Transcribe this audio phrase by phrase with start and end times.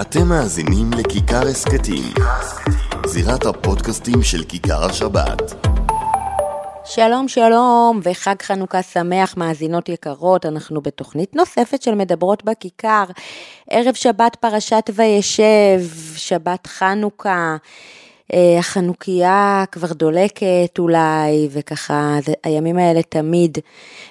[0.00, 2.12] אתם מאזינים לכיכר הסכתים,
[3.06, 5.66] זירת הפודקאסטים של כיכר השבת.
[6.84, 13.04] שלום שלום וחג חנוכה שמח מאזינות יקרות, אנחנו בתוכנית נוספת של מדברות בכיכר,
[13.70, 15.80] ערב שבת פרשת וישב,
[16.16, 17.56] שבת חנוכה,
[18.58, 23.58] החנוכיה כבר דולקת אולי, וככה הימים האלה תמיד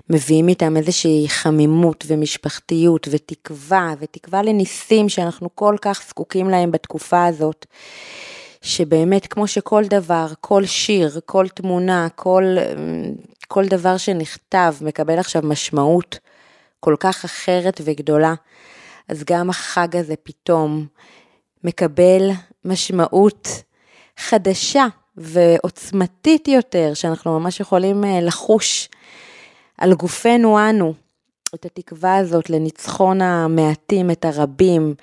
[0.09, 7.65] מביאים איתם איזושהי חמימות ומשפחתיות ותקווה, ותקווה לניסים שאנחנו כל כך זקוקים להם בתקופה הזאת.
[8.61, 12.43] שבאמת כמו שכל דבר, כל שיר, כל תמונה, כל,
[13.47, 16.20] כל דבר שנכתב מקבל עכשיו משמעות
[16.79, 18.33] כל כך אחרת וגדולה,
[19.07, 20.86] אז גם החג הזה פתאום
[21.64, 22.29] מקבל
[22.65, 23.47] משמעות
[24.19, 24.87] חדשה
[25.18, 28.89] ועוצמתית יותר, שאנחנו ממש יכולים אה, לחוש
[29.78, 30.93] על גופנו אנו.
[31.55, 34.95] את התקווה הזאת לניצחון המעטים את הרבים,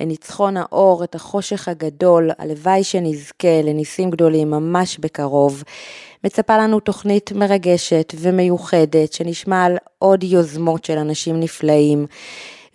[0.00, 5.62] לניצחון האור, את החושך הגדול, הלוואי שנזכה לניסים גדולים ממש בקרוב.
[6.24, 12.06] מצפה לנו תוכנית מרגשת ומיוחדת, שנשמע על עוד יוזמות של אנשים נפלאים.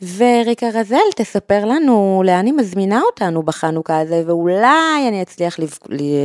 [0.02, 5.55] וריקה רזל תספר לנו לאן היא מזמינה אותנו בחנוכה הזה, ואולי אני אצליח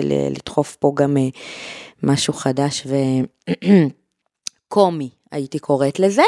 [0.02, 1.28] לדחוף פה גם אה,
[2.02, 2.86] משהו חדש
[4.68, 6.22] וקומי, הייתי קוראת לזה.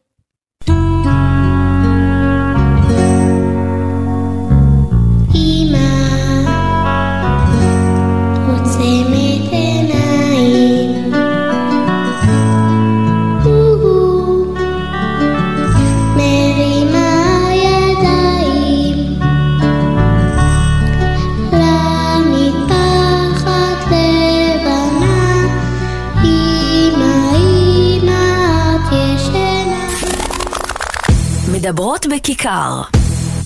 [31.72, 32.82] מדברות בכיכר.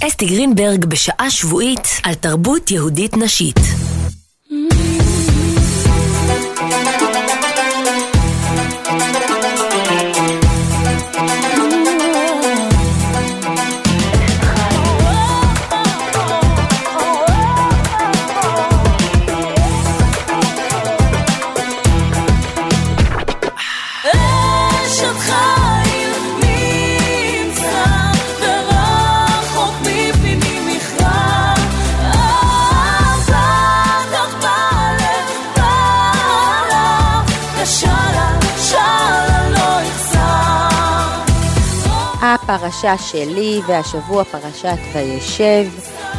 [0.06, 3.58] אסתי גרינברג בשעה שבועית על תרבות יהודית נשית.
[42.42, 45.66] הפרשה שלי והשבוע פרשת וישב,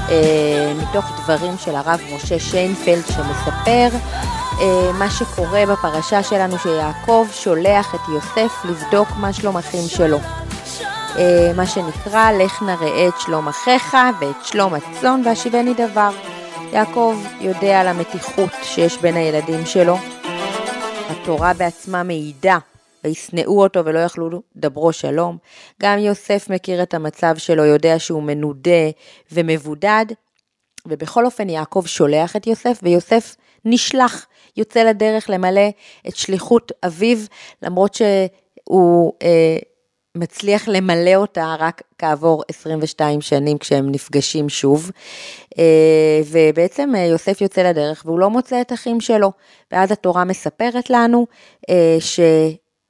[0.09, 3.87] אה, מתוך דברים של הרב משה שיינפלד שמספר
[4.61, 10.19] אה, מה שקורה בפרשה שלנו שיעקב שולח את יוסף לבדוק מה שלום אחים שלו.
[11.17, 16.09] אה, מה שנקרא, לך נראה את שלום אחיך ואת שלום הצאן והשיבני דבר.
[16.71, 19.97] יעקב יודע על המתיחות שיש בין הילדים שלו.
[21.09, 22.57] התורה בעצמה מעידה
[23.03, 25.37] וישנאו אותו ולא יכלו דברו שלום.
[25.81, 28.89] גם יוסף מכיר את המצב שלו, יודע שהוא מנודה
[29.31, 30.05] ומבודד,
[30.85, 35.69] ובכל אופן יעקב שולח את יוסף, ויוסף נשלח, יוצא לדרך למלא
[36.07, 37.17] את שליחות אביו,
[37.61, 39.57] למרות שהוא אה,
[40.17, 44.91] מצליח למלא אותה רק כעבור 22 שנים כשהם נפגשים שוב.
[45.59, 49.31] אה, ובעצם אה, יוסף יוצא לדרך והוא לא מוצא את אחים שלו.
[49.71, 51.27] ואז התורה מספרת לנו
[51.69, 52.19] אה, ש...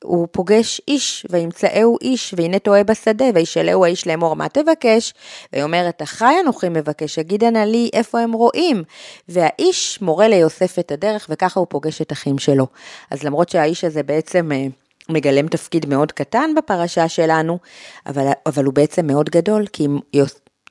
[0.04, 5.14] הוא פוגש איש, וימצאהו איש, והנה טועה בשדה, וישאלהו האיש לאמור מה תבקש,
[5.54, 8.84] ויאמר את אחי אנוכי מבקש, אגידה נא לי איפה הם רואים.
[9.30, 12.68] והאיש מורה ליוסף את הדרך, וככה הוא פוגש את אחים שלו.
[13.12, 14.52] אז למרות שהאיש הזה בעצם...
[14.52, 14.68] אה,
[15.10, 17.60] מגלם תפקיד מאוד קטן בפרשה שלנו,
[18.06, 20.00] אבל, אבל הוא בעצם מאוד גדול, כי אם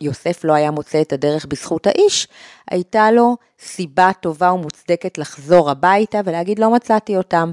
[0.00, 2.28] יוסף לא היה מוצא את הדרך בזכות האיש,
[2.70, 7.52] הייתה לו סיבה טובה ומוצדקת לחזור הביתה ולהגיד לא מצאתי אותם.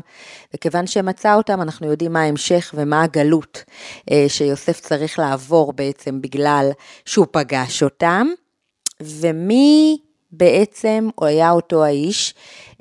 [0.54, 3.64] וכיוון שמצא אותם, אנחנו יודעים מה ההמשך ומה הגלות
[4.12, 6.72] אה, שיוסף צריך לעבור בעצם בגלל
[7.06, 8.28] שהוא פגש אותם.
[9.02, 9.98] ומי
[10.32, 12.34] בעצם היה אותו האיש?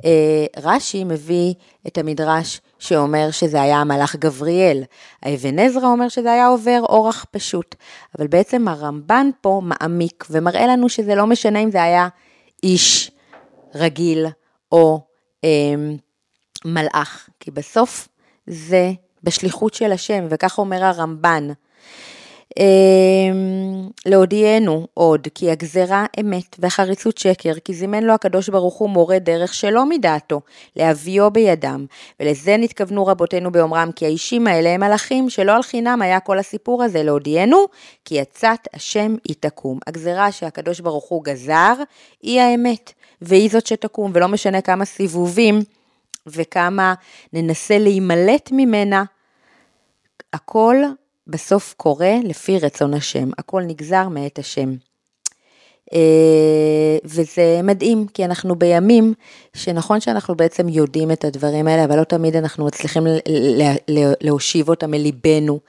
[0.05, 1.55] אה, רש"י מביא
[1.87, 4.82] את המדרש שאומר שזה היה המלאך גבריאל.
[5.23, 7.75] האבן עזרא אומר שזה היה עובר אורח פשוט.
[8.19, 12.08] אבל בעצם הרמב"ן פה מעמיק ומראה לנו שזה לא משנה אם זה היה
[12.62, 13.11] איש
[13.75, 14.26] רגיל
[14.73, 15.00] או
[15.44, 15.75] אה,
[16.64, 18.08] מלאך, כי בסוף
[18.46, 18.93] זה
[19.23, 21.49] בשליחות של השם, וכך אומר הרמב"ן.
[22.59, 29.19] אמ, להודיענו עוד כי הגזרה אמת והחריצות שקר, כי זימן לו הקדוש ברוך הוא מורה
[29.19, 30.41] דרך שלא מדעתו,
[30.77, 31.87] להביאו בידם,
[32.21, 36.83] ולזה נתכוונו רבותינו באומרם כי האישים האלה הם מלאכים, שלא על חינם היה כל הסיפור
[36.83, 37.67] הזה להודיענו,
[38.05, 39.79] כי יצאת השם היא תקום.
[39.87, 41.75] הגזרה שהקדוש ברוך הוא גזר,
[42.23, 45.63] היא האמת, והיא זאת שתקום, ולא משנה כמה סיבובים
[46.27, 46.95] וכמה
[47.33, 49.05] ננסה להימלט ממנה,
[50.33, 50.77] הכל
[51.32, 54.75] בסוף קורה לפי רצון השם, הכל נגזר מאת השם.
[55.94, 59.14] אה, וזה מדהים, כי אנחנו בימים
[59.55, 63.06] שנכון שאנחנו בעצם יודעים את הדברים האלה, אבל לא תמיד אנחנו מצליחים
[64.20, 65.61] להושיב אותם מליבנו.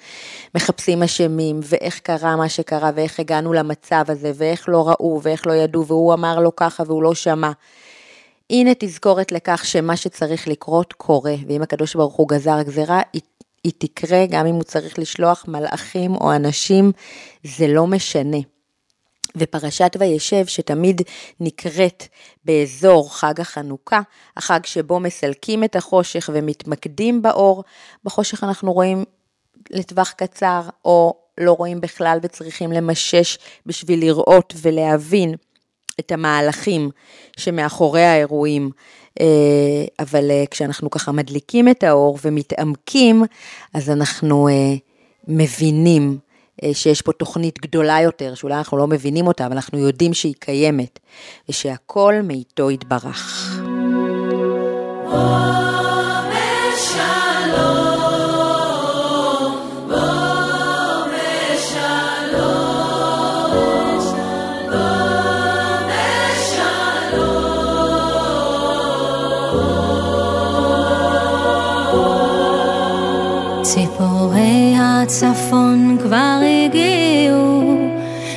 [0.55, 5.53] מחפשים אשמים, ואיך קרה מה שקרה, ואיך הגענו למצב הזה, ואיך לא ראו, ואיך לא
[5.53, 7.51] ידעו, והוא אמר לו ככה והוא לא שמע.
[8.49, 13.21] הנה תזכורת לכך שמה שצריך לקרות קורה, ואם הקדוש ברוך הוא גזר גזירה, היא
[13.71, 16.91] תקרה גם אם הוא צריך לשלוח מלאכים או אנשים,
[17.43, 18.37] זה לא משנה.
[19.37, 21.01] ופרשת וישב שתמיד
[21.39, 22.07] נקראת
[22.45, 24.01] באזור חג החנוכה,
[24.37, 27.63] החג שבו מסלקים את החושך ומתמקדים באור,
[28.03, 29.05] בחושך אנחנו רואים
[29.69, 35.35] לטווח קצר או לא רואים בכלל וצריכים למשש בשביל לראות ולהבין
[35.99, 36.89] את המהלכים
[37.37, 38.71] שמאחורי האירועים.
[39.21, 39.25] אה,
[39.99, 43.23] אבל אה, כשאנחנו ככה מדליקים את האור ומתעמקים,
[43.73, 44.53] אז אנחנו אה,
[45.27, 46.17] מבינים
[46.73, 50.99] שיש פה תוכנית גדולה יותר, שאולי אנחנו לא מבינים אותה, אבל אנחנו יודעים שהיא קיימת,
[51.49, 53.49] ושהכל מאיתו יתברך.
[75.03, 77.77] הצפון כבר הגיעו,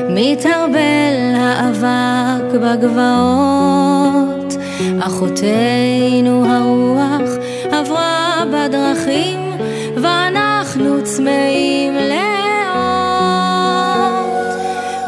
[0.08, 4.54] מתערבל האבק בגבעות.
[5.00, 7.30] אחותנו הרוח
[7.70, 9.40] עברה בדרכים,
[10.02, 12.16] ואנחנו צמאים לאות.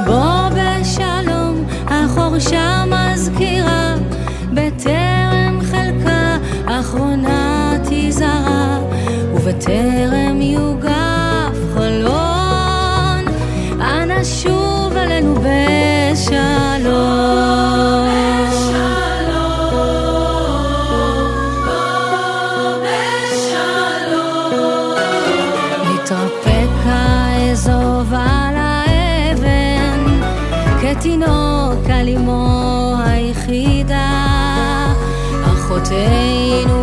[0.06, 3.94] בוא בשלום, החורשה מזכירה,
[4.54, 8.78] בטרם חלקה אחרונה תזרע,
[9.34, 10.27] ובטרם
[35.90, 36.77] אחותנו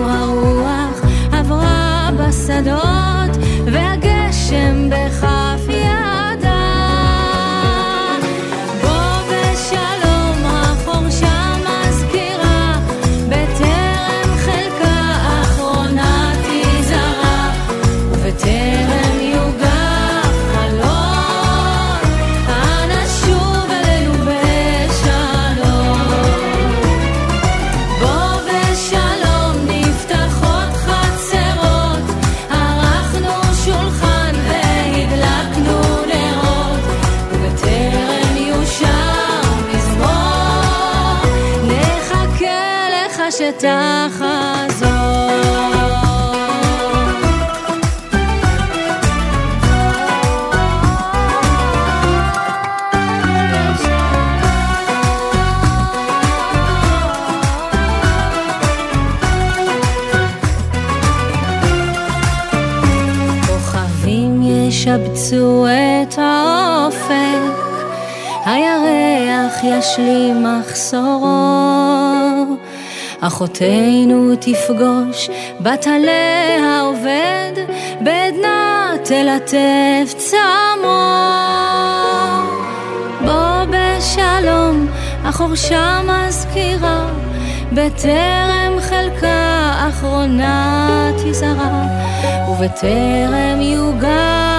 [64.96, 67.56] ישבצו את האופק,
[68.46, 71.26] הירח ישלים מחסורו.
[73.22, 77.52] אחותנו תפגוש בטלה העובד,
[78.02, 81.12] בעדנה תלטף צמו.
[83.26, 84.88] בוא בשלום,
[85.24, 87.08] החורשה מזכירה,
[87.72, 91.86] בטרם חלקה אחרונה תזרע,
[92.50, 93.60] ובטרם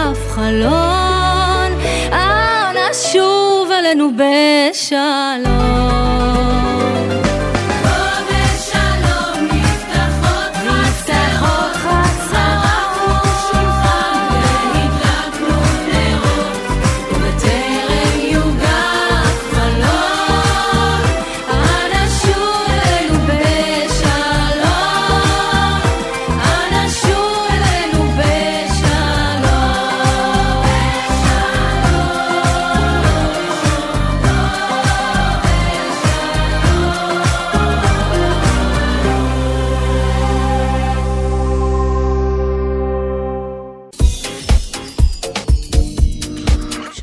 [0.07, 1.71] יוגף חלון,
[2.13, 5.47] אנא שוב אלינו בשלום.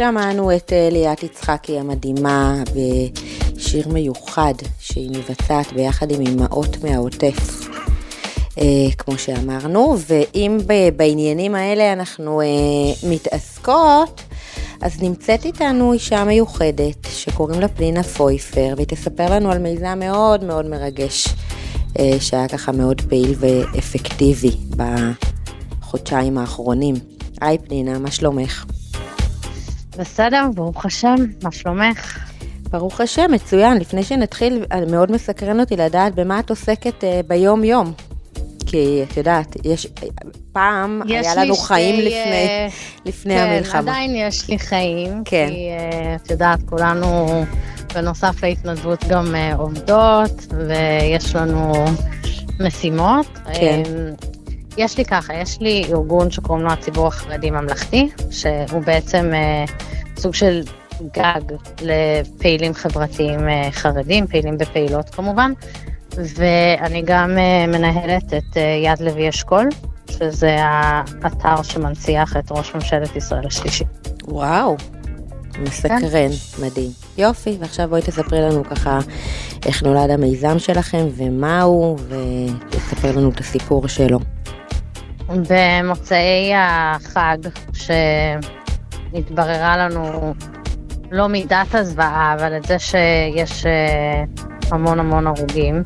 [0.10, 7.68] שמענו את אה, ליאת יצחקי המדהימה בשיר מיוחד שהיא מבצעת ביחד עם אמהות מהעוטף,
[8.58, 10.60] אה, כמו שאמרנו, ואם
[10.96, 12.46] בעניינים האלה אנחנו אה,
[13.10, 14.22] מתעסקות,
[14.82, 20.44] אז נמצאת איתנו אישה מיוחדת שקוראים לה פנינה פויפר, והיא תספר לנו על מיזם מאוד
[20.44, 21.28] מאוד מרגש,
[22.20, 24.52] שהיה ככה מאוד פעיל ואפקטיבי
[25.80, 26.96] בחודשיים האחרונים.
[27.42, 28.66] היי פנינה, מה שלומך?
[29.98, 32.30] בסדר, ברוך השם, מה שלומך?
[32.72, 33.78] ברוך השם, מצוין.
[33.78, 37.94] לפני שנתחיל, מאוד מסקרן אותי לדעת במה את עוסקת uh, ביום-יום.
[38.66, 39.88] כי את יודעת, יש,
[40.52, 42.72] פעם יש היה לנו חיים שתי, לפני, uh,
[43.06, 43.82] לפני כן, המלחמה.
[43.82, 45.22] כן, עדיין יש לי חיים.
[45.26, 45.48] כן.
[45.50, 47.28] כי uh, את יודעת, כולנו
[47.94, 51.74] בנוסף להתנדבות גם uh, עובדות, ויש לנו
[52.60, 53.28] משימות.
[53.54, 53.82] כן.
[53.86, 54.33] Uh,
[54.78, 59.66] יש לי ככה, יש לי ארגון שקוראים לו הציבור החרדי ממלכתי, שהוא בעצם אה,
[60.18, 60.62] סוג של
[61.16, 61.42] גג
[61.82, 65.52] לפעילים חברתיים אה, חרדים, פעילים ופעילות כמובן,
[66.18, 69.70] ואני גם אה, מנהלת את אה, יד לוי אשכול,
[70.12, 73.84] שזה האתר שמנציח את ראש ממשלת ישראל השלישי.
[74.28, 74.76] וואו,
[75.60, 76.30] מסקרן, כן.
[76.66, 76.90] מדהים.
[77.18, 79.00] יופי, ועכשיו בואי תספרי לנו ככה
[79.66, 84.20] איך נולד המיזם שלכם ומה הוא, ותספר לנו את הסיפור שלו.
[85.28, 87.38] במוצאי החג,
[89.14, 90.34] שהתבררה לנו
[91.12, 94.24] לא מידת הזוועה, אבל את זה שיש אה,
[94.72, 95.84] המון המון הרוגים.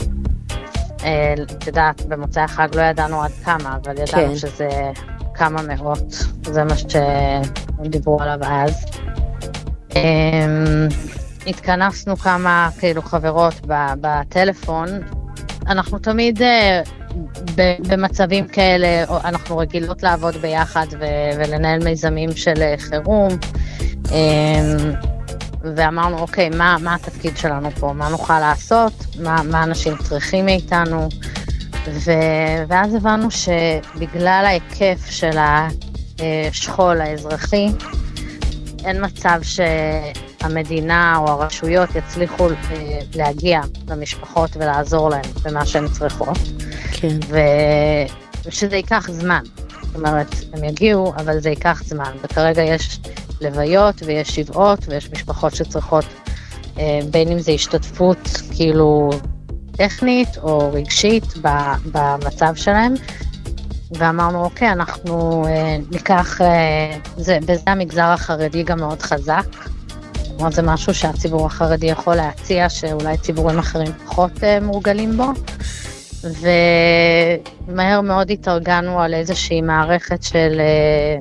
[1.04, 4.36] אה, את יודעת, במוצאי החג לא ידענו עד כמה, אבל ידענו כן.
[4.36, 4.70] שזה
[5.34, 6.14] כמה מאות,
[6.44, 8.86] זה מה שדיברו עליו אז.
[9.96, 10.88] אמ,
[11.48, 13.54] התכנסנו כמה כאילו חברות
[14.02, 14.88] בטלפון,
[15.68, 16.82] אנחנו תמיד אה,
[17.88, 20.86] במצבים כאלה אנחנו רגילות לעבוד ביחד
[21.38, 23.38] ולנהל מיזמים של אה, חירום.
[24.12, 24.94] אמ,
[25.76, 27.94] ואמרנו, אוקיי, מה, מה התפקיד שלנו פה?
[27.94, 28.94] מה נוכל לעשות?
[29.20, 31.10] מה, מה אנשים צריכים מאיתנו?
[31.92, 32.12] ו,
[32.68, 37.68] ואז הבנו שבגלל ההיקף של השכול האזרחי,
[38.86, 46.38] אין מצב שהמדינה או הרשויות יצליחו אה, להגיע למשפחות ולעזור להן במה שהן צריכות.
[47.02, 47.18] כן.
[48.46, 49.42] ושזה ייקח זמן.
[49.82, 52.12] זאת אומרת, הם יגיעו, אבל זה ייקח זמן.
[52.24, 53.00] וכרגע יש
[53.42, 56.06] לוויות ויש שבעות ויש משפחות שצריכות,
[56.80, 59.10] אה, בין אם זה השתתפות כאילו
[59.72, 61.24] טכנית או רגשית
[61.92, 62.94] במצב שלהם.
[63.92, 69.46] ואמרנו, אוקיי, אנחנו אה, ניקח, אה, זה, בזה המגזר החרדי גם מאוד חזק.
[70.38, 75.26] כלומר, זה משהו שהציבור החרדי יכול להציע, שאולי ציבורים אחרים פחות אה, מורגלים בו.
[76.24, 81.18] ומהר מאוד התארגנו על איזושהי מערכת של אה,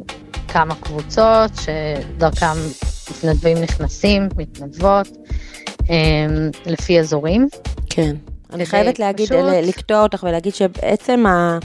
[0.48, 2.56] כמה קבוצות, שדרכם
[3.10, 5.08] מתנדבים נכנסים, מתנדבות,
[5.90, 5.96] אה,
[6.66, 7.48] לפי אזורים.
[7.90, 8.16] כן.
[8.52, 9.38] אני חייבת להגיד, פשוט...
[9.62, 11.58] לקטוע אותך ולהגיד שבעצם ה...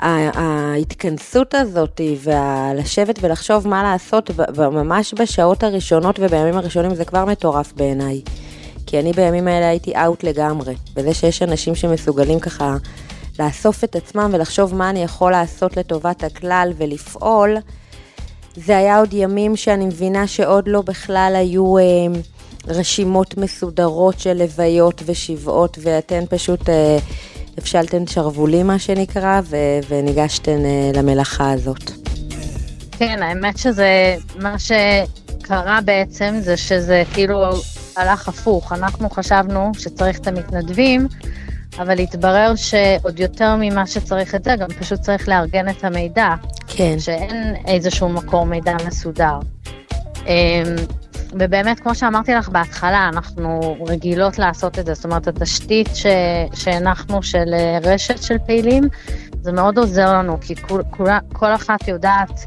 [0.00, 8.20] ההתכנסות הזאת ולשבת ולחשוב מה לעשות ממש בשעות הראשונות ובימים הראשונים זה כבר מטורף בעיניי.
[8.86, 12.76] כי אני בימים האלה הייתי אאוט לגמרי, וזה שיש אנשים שמסוגלים ככה
[13.38, 17.56] לאסוף את עצמם ולחשוב מה אני יכול לעשות לטובת הכלל ולפעול,
[18.56, 21.82] זה היה עוד ימים שאני מבינה שעוד לא בכלל היו אה,
[22.68, 26.98] רשימות מסודרות של לוויות ושבעות, ואתן פשוט אה,
[27.58, 29.56] הפשלתן שרוולים מה שנקרא, ו-
[29.88, 31.90] וניגשתן אה, למלאכה הזאת.
[32.90, 37.50] כן, האמת שזה, מה שקרה בעצם זה שזה כאילו
[37.96, 38.72] הלך הפוך.
[38.72, 41.08] אנחנו חשבנו שצריך את המתנדבים,
[41.78, 46.34] אבל התברר שעוד יותר ממה שצריך את זה, גם פשוט צריך לארגן את המידע.
[46.66, 46.98] כן.
[46.98, 49.38] שאין איזשהו מקור מידע מסודר.
[50.26, 50.76] אמ,
[51.32, 54.94] ובאמת, כמו שאמרתי לך בהתחלה, אנחנו רגילות לעשות את זה.
[54.94, 55.88] זאת אומרת, התשתית
[56.54, 58.84] שהנחנו של אה, רשת של פעילים,
[59.40, 62.46] זה מאוד עוזר לנו, כי כל, כל, כל אחת יודעת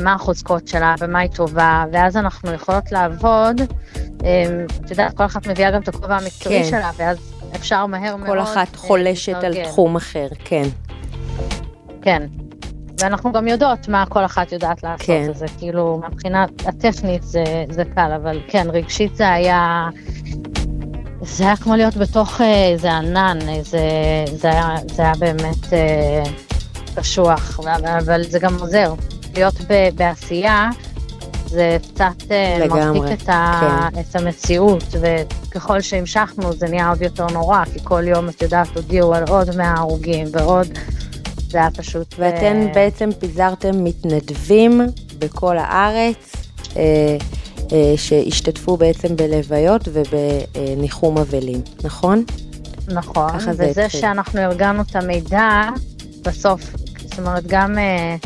[0.00, 3.60] מה החוזקות שלה ומה היא טובה, ואז אנחנו יכולות לעבוד
[4.24, 6.70] אמ, את יודעת, כל אחת מביאה גם את הכובע המקצועי כן.
[6.70, 7.16] שלה, ואז
[7.56, 8.28] אפשר מהר מאוד...
[8.28, 10.62] כל אחת אה, חולשת על תחום אחר, כן.
[12.02, 12.22] כן.
[13.00, 15.26] ואנחנו גם יודעות מה כל אחת יודעת לעשות, כן.
[15.30, 19.88] אז זה כאילו, מבחינה הטכנית זה, זה קל, אבל כן, רגשית זה היה...
[21.22, 23.80] זה היה כמו להיות בתוך איזה אה, ענן, איזה,
[24.36, 26.22] זה, היה, זה היה באמת אה,
[26.94, 27.60] קשוח,
[27.98, 28.94] אבל זה גם עוזר.
[29.34, 30.70] להיות ב, בעשייה,
[31.46, 33.60] זה קצת אה, מרחיק את, ה,
[33.94, 34.00] כן.
[34.00, 39.14] את המציאות, וככל שהמשכנו זה נהיה עוד יותר נורא, כי כל יום, את יודעת, הודיעו
[39.14, 40.66] על עוד 100 הרוגים ועוד,
[41.48, 42.14] זה היה פשוט...
[42.18, 42.74] ואתן uh...
[42.74, 44.80] בעצם פיזרתם מתנדבים
[45.18, 46.32] בכל הארץ.
[46.60, 46.76] Uh,
[47.72, 52.24] אה, שהשתתפו בעצם בלוויות ובניחום אבלים, נכון?
[52.88, 54.00] נכון, וזה התחיל.
[54.00, 55.68] שאנחנו ארגנו את המידע,
[56.24, 56.60] בסוף,
[57.02, 58.16] זאת אומרת, גם אה,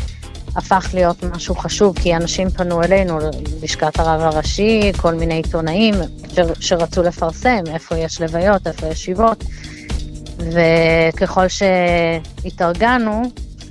[0.55, 3.19] הפך להיות משהו חשוב, כי אנשים פנו אלינו,
[3.63, 5.93] לשכת הרב הראשי, כל מיני עיתונאים
[6.33, 9.43] ש, שרצו לפרסם איפה יש לוויות, איפה יש ישיבות,
[10.37, 13.21] וככל שהתארגנו,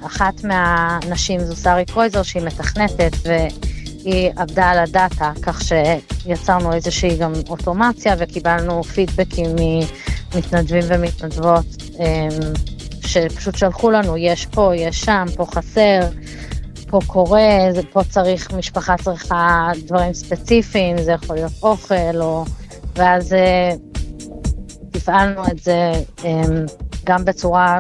[0.07, 7.33] אחת מהנשים זו שרי קרויזר, שהיא מתכנתת, והיא עבדה על הדאטה, כך שיצרנו איזושהי גם
[7.49, 11.65] אוטומציה וקיבלנו פידבקים ממתנדבים ומתנדבות
[11.99, 12.29] אמ,
[13.07, 16.01] שפשוט שלחו לנו, יש פה, יש שם, פה חסר,
[16.95, 22.45] פה קורה, זה, פה צריך, משפחה צריכה דברים ספציפיים, זה יכול להיות אוכל, או...
[22.95, 23.75] ואז אה,
[24.91, 25.93] תפעלנו את זה
[26.25, 26.67] אמ,
[27.05, 27.79] גם בצורה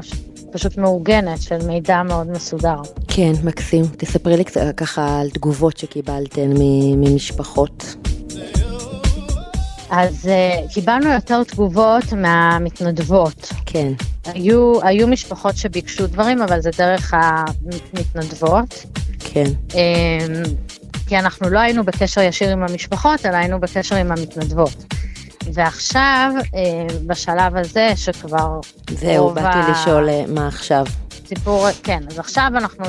[0.53, 2.77] פשוט מאורגנת של מידע מאוד מסודר.
[3.09, 3.85] כן, מקסים.
[3.97, 6.51] תספרי לי קצת ככה על תגובות שקיבלתן
[6.97, 7.95] ממשפחות.
[9.91, 13.53] אז uh, קיבלנו יותר תגובות מהמתנדבות.
[13.67, 13.93] כן,
[14.25, 18.85] היו, היו משפחות שביקשו דברים, אבל זה דרך המתנדבות.
[19.35, 20.49] כן, Um,
[21.07, 24.85] כי אנחנו לא היינו בקשר ישיר עם המשפחות, אלא היינו בקשר עם המתנדבות.
[25.53, 26.49] ועכשיו, uh,
[27.07, 28.61] בשלב הזה, שכבר...
[28.91, 30.85] זהו, רוב באתי ה- לשאול אה, מה עכשיו.
[31.27, 32.85] סיפור, כן, אז עכשיו אנחנו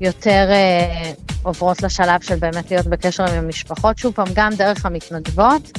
[0.00, 5.78] יותר אה, עוברות לשלב של באמת להיות בקשר עם המשפחות, שוב פעם, גם דרך המתנדבות,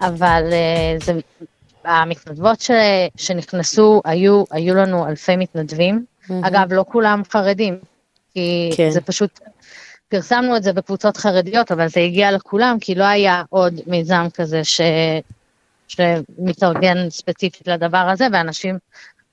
[0.00, 1.12] אבל אה, זה,
[1.84, 2.70] המתנדבות ש,
[3.16, 6.04] שנכנסו, היו, היו לנו אלפי מתנדבים.
[6.42, 7.78] אגב, לא כולם חרדים,
[8.34, 8.90] כי כן.
[8.90, 9.40] זה פשוט,
[10.08, 14.64] פרסמנו את זה בקבוצות חרדיות, אבל זה הגיע לכולם, כי לא היה עוד מיזם כזה
[14.64, 14.80] ש,
[15.88, 18.78] שמתארגן ספציפית לדבר הזה, ואנשים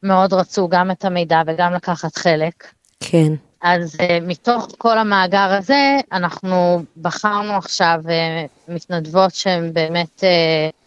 [0.04, 2.68] מאוד רצו גם את המידע וגם לקחת חלק.
[3.00, 10.79] כן, אז uh, מתוך כל המאגר הזה, אנחנו בחרנו עכשיו uh, מתנדבות שהן באמת uh,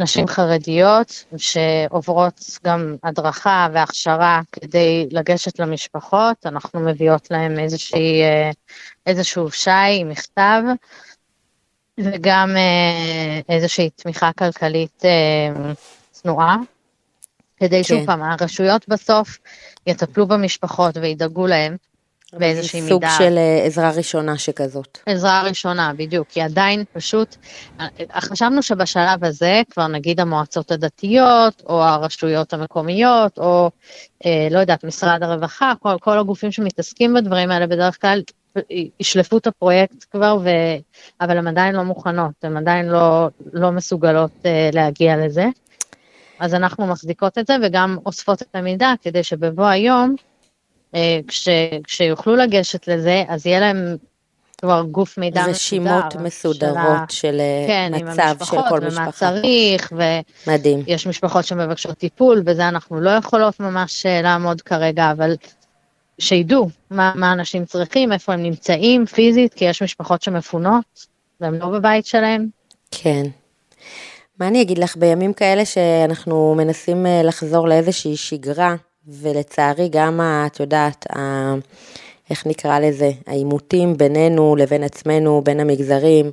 [0.00, 6.46] נשים חרדיות, שעוברות גם הדרכה והכשרה כדי לגשת למשפחות.
[6.46, 8.54] אנחנו מביאות להן איזושהי, uh,
[9.06, 10.62] איזשהו שי מכתב,
[11.98, 15.58] וגם uh, איזושהי תמיכה כלכלית uh,
[16.10, 16.56] צנועה.
[17.56, 18.06] כדי שוב כן.
[18.06, 19.38] פעם, הרשויות בסוף
[19.86, 21.76] יטפלו במשפחות וידאגו להם
[22.32, 23.14] באיזושהי זה סוג מידה.
[23.18, 24.98] של אה, עזרה ראשונה שכזאת.
[25.06, 27.36] עזרה ראשונה, בדיוק, כי עדיין פשוט,
[27.80, 27.86] אה,
[28.20, 33.70] חשבנו שבשלב הזה כבר נגיד המועצות הדתיות, או הרשויות המקומיות, או
[34.26, 38.22] אה, לא יודעת, משרד הרווחה, כל, כל הגופים שמתעסקים בדברים האלה בדרך כלל
[39.00, 40.48] ישלפו את הפרויקט כבר, ו...
[41.20, 45.46] אבל הן עדיין לא מוכנות, הן עדיין לא, לא מסוגלות אה, להגיע לזה.
[46.38, 50.29] אז אנחנו מחזיקות את זה וגם אוספות את המידע כדי שבבוא היום, אה,
[51.28, 51.48] כש,
[51.84, 53.96] כשיוכלו לגשת לזה, אז יהיה להם
[54.60, 56.72] כבר גוף מידע רשימות מסודר.
[56.72, 59.10] מסודרות של אה, כן, עם מצב של המשפחות כל ומה משפחה.
[59.10, 59.92] צריך,
[60.46, 60.82] מדהים.
[60.86, 65.34] ויש משפחות שמבקשות טיפול, בזה אנחנו לא יכולות ממש אה, לעמוד כרגע, אבל
[66.18, 71.06] שידעו מה, מה אנשים צריכים, איפה הם נמצאים פיזית, כי יש משפחות שמפונות,
[71.40, 72.46] והם לא בבית שלהם.
[72.90, 73.22] כן.
[74.40, 78.74] מה אני אגיד לך, בימים כאלה שאנחנו מנסים אה, לחזור לאיזושהי שגרה,
[79.10, 81.54] ולצערי גם, את יודעת, ה-
[82.30, 86.30] איך נקרא לזה, העימותים בינינו לבין עצמנו, בין המגזרים,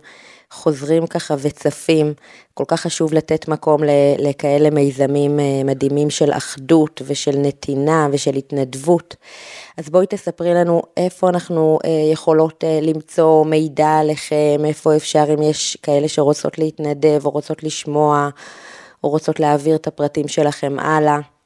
[0.51, 2.13] חוזרים ככה וצפים.
[2.53, 3.81] כל כך חשוב לתת מקום
[4.17, 9.15] לכאלה מיזמים אה, מדהימים של אחדות ושל נתינה ושל התנדבות.
[9.77, 15.41] אז בואי תספרי לנו איפה אנחנו אה, יכולות אה, למצוא מידע עליכם, איפה אפשר אם
[15.41, 18.29] יש כאלה שרוצות להתנדב או רוצות לשמוע
[19.03, 21.36] או רוצות להעביר את הפרטים שלכם הלאה.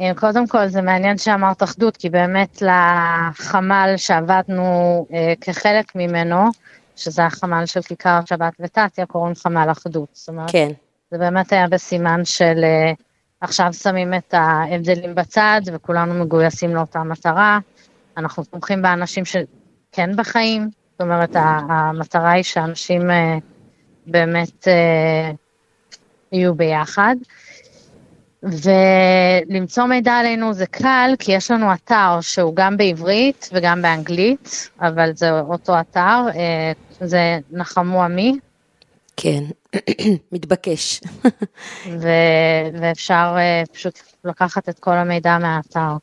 [0.00, 6.44] אה, קודם כל זה מעניין שאמרת אחדות, כי באמת לחמ"ל שעבדנו אה, כחלק ממנו,
[6.96, 10.08] שזה החמ"ל של כיכר שבת ותתיה, קוראים חמ"ל אחדות.
[10.12, 10.68] זאת אומרת, כן,
[11.10, 12.92] זה באמת היה בסימן של אה,
[13.40, 17.58] עכשיו שמים את ההבדלים בצד וכולנו מגויסים לאותה מטרה.
[18.16, 21.36] אנחנו תומכים באנשים שכן בחיים, זאת אומרת,
[21.68, 23.38] המטרה היא שאנשים אה,
[24.06, 25.30] באמת אה,
[26.32, 27.16] יהיו ביחד.
[28.46, 35.10] ולמצוא מידע עלינו זה קל, כי יש לנו אתר שהוא גם בעברית וגם באנגלית, אבל
[35.14, 38.38] זה אותו אתר, אה, זה נחמו עמי,
[39.16, 39.44] כן,
[40.32, 41.00] מתבקש.
[42.00, 45.96] ו- ואפשר אה, פשוט לקחת את כל המידע מהאתר.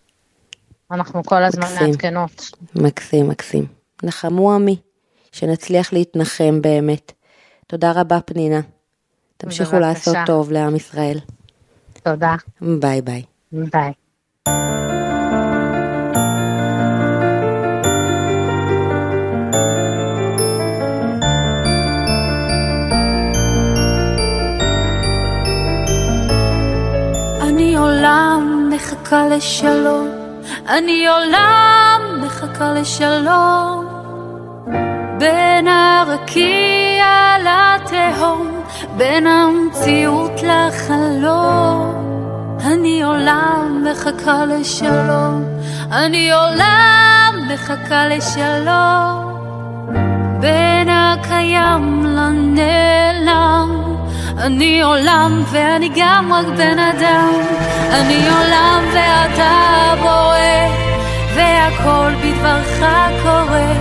[0.92, 1.88] אנחנו כל הזמן מקסים.
[1.88, 2.52] מעדכנות.
[2.76, 3.66] מקסים, מקסים.
[4.04, 4.76] נחמו עמי,
[5.32, 7.12] שנצליח להתנחם באמת.
[7.68, 8.62] תודה רבה פנינה.
[9.38, 9.88] תמשיכו בבקשה.
[9.90, 11.20] לעשות טוב לעם ישראל.
[12.04, 12.36] תודה.
[12.62, 13.24] ביי ביי.
[13.52, 13.94] ביי.
[27.42, 30.08] אני עולם מחכה לשלום,
[30.68, 33.83] אני עולם מחכה לשלום.
[35.24, 37.06] בין הרקיע
[37.40, 38.62] לתהום,
[38.98, 41.94] בין המציאות לחלום.
[42.66, 45.44] אני עולם מחכה לשלום,
[45.92, 49.34] אני עולם מחכה לשלום.
[50.40, 53.70] בין הקיים לנעלם.
[54.38, 57.34] אני עולם ואני גם רק בן אדם,
[57.92, 60.68] אני עולם ואתה בורא,
[61.36, 62.80] והכל בדברך
[63.24, 63.73] קורה.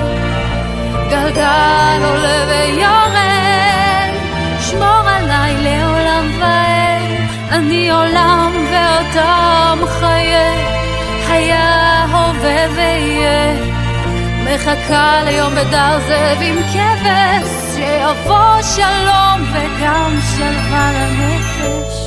[1.34, 4.14] גלגל עולה ויורד,
[4.60, 7.02] שמור עליי לעולם ועד,
[7.50, 10.52] אני עולם ואתה מחיה,
[11.28, 13.54] היה, הווה ויהיה.
[14.44, 22.01] מחכה ליום בדר זאב עם כבש שיבוא שלום וגם שלווה לנפש.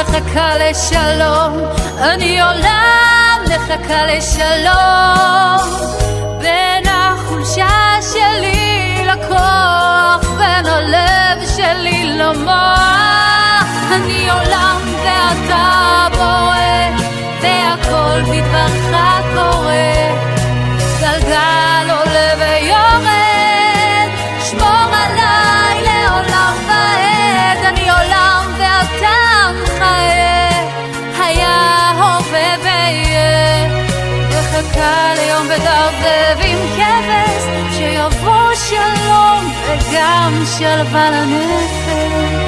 [0.00, 1.60] מחכה לשלום,
[2.00, 5.60] אני עולם מחכה לשלום
[6.40, 13.66] בין החולשה שלי לכוח, בין הלב שלי למוח.
[13.92, 16.56] אני עולם ואתה בורא,
[17.42, 19.96] והכל בדברך קורה.
[21.00, 23.25] גלגל עולה ויורד,
[34.56, 37.44] מחכה ליום בדר זאב עם כבש,
[37.76, 42.46] שיבוא שלום וגם שלווה לנפש.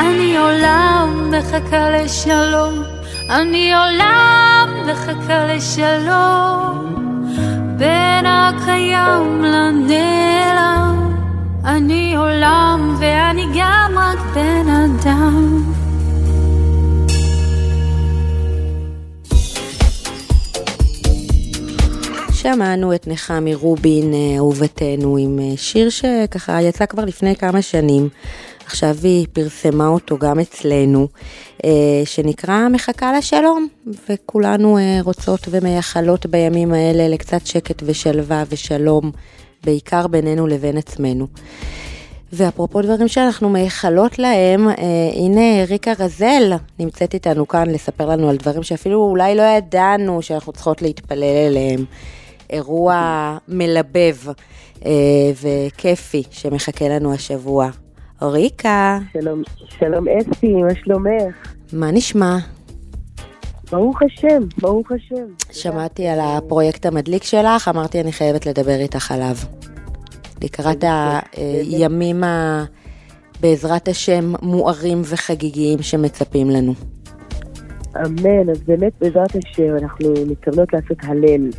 [0.00, 2.82] אני עולם מחכה לשלום,
[3.30, 7.05] אני עולם מחכה לשלום,
[8.76, 11.16] הקיים לנעלם.
[11.64, 15.62] אני עולם ואני גם רק בן אדם.
[22.32, 28.08] שמענו את נחמי רובין, אה, אהובתנו, עם אה, שיר שככה יצא כבר לפני כמה שנים.
[28.66, 31.08] עכשיו היא פרסמה אותו גם אצלנו,
[31.64, 33.68] אה, שנקרא מחכה לשלום,
[34.08, 39.10] וכולנו אה, רוצות ומייחלות בימים האלה לקצת שקט ושלווה ושלום,
[39.64, 41.26] בעיקר בינינו לבין עצמנו.
[42.32, 44.74] ואפרופו דברים שאנחנו מייחלות להם, אה,
[45.14, 50.52] הנה ריקה רזל נמצאת איתנו כאן לספר לנו על דברים שאפילו אולי לא ידענו שאנחנו
[50.52, 51.84] צריכות להתפלל אליהם.
[52.50, 54.16] אירוע מלבב
[54.86, 54.92] אה,
[55.42, 57.70] וכיפי שמחכה לנו השבוע.
[58.22, 61.54] ריקה, שלום, שלום אסתי, מה שלומך?
[61.72, 62.36] מה נשמע?
[63.70, 65.26] ברוך השם, ברוך השם.
[65.52, 69.34] שמעתי על הפרויקט המדליק שלך, אמרתי אני חייבת לדבר איתך עליו.
[70.42, 70.84] לקראת
[71.62, 72.64] הימים ה...
[73.40, 76.74] בעזרת השם מוארים וחגיגיים שמצפים לנו.
[77.96, 81.50] אמן, אז באמת בעזרת השם אנחנו מתכוונות לעשות הלל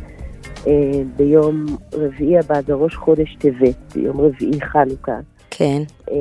[0.66, 5.18] אה, ביום רביעי הבא, זה ראש חודש טבת, ביום רביעי חנוכה.
[5.58, 6.16] כן, אה,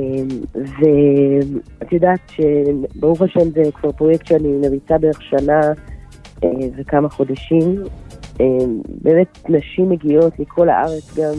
[0.56, 5.62] ואת יודעת שברוך השם זה כבר פרויקט שאני מריצה בערך שנה
[6.43, 7.84] אה, וכמה חודשים.
[8.41, 8.45] אה,
[9.04, 11.34] באמת נשים מגיעות מכל הארץ גם,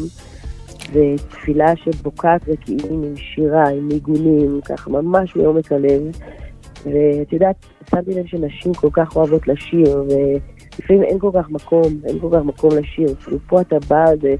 [0.92, 6.02] ותפילה שבוקעת רקיעים עם שירה, עם ניגונים, ככה ממש מעומק הלב.
[6.84, 12.18] ואת יודעת, שמתי לב שנשים כל כך אוהבות לשיר, ולפעמים אין כל כך מקום, אין
[12.18, 13.14] כל כך מקום לשיר.
[13.24, 14.34] כאילו פה אתה בא, ו-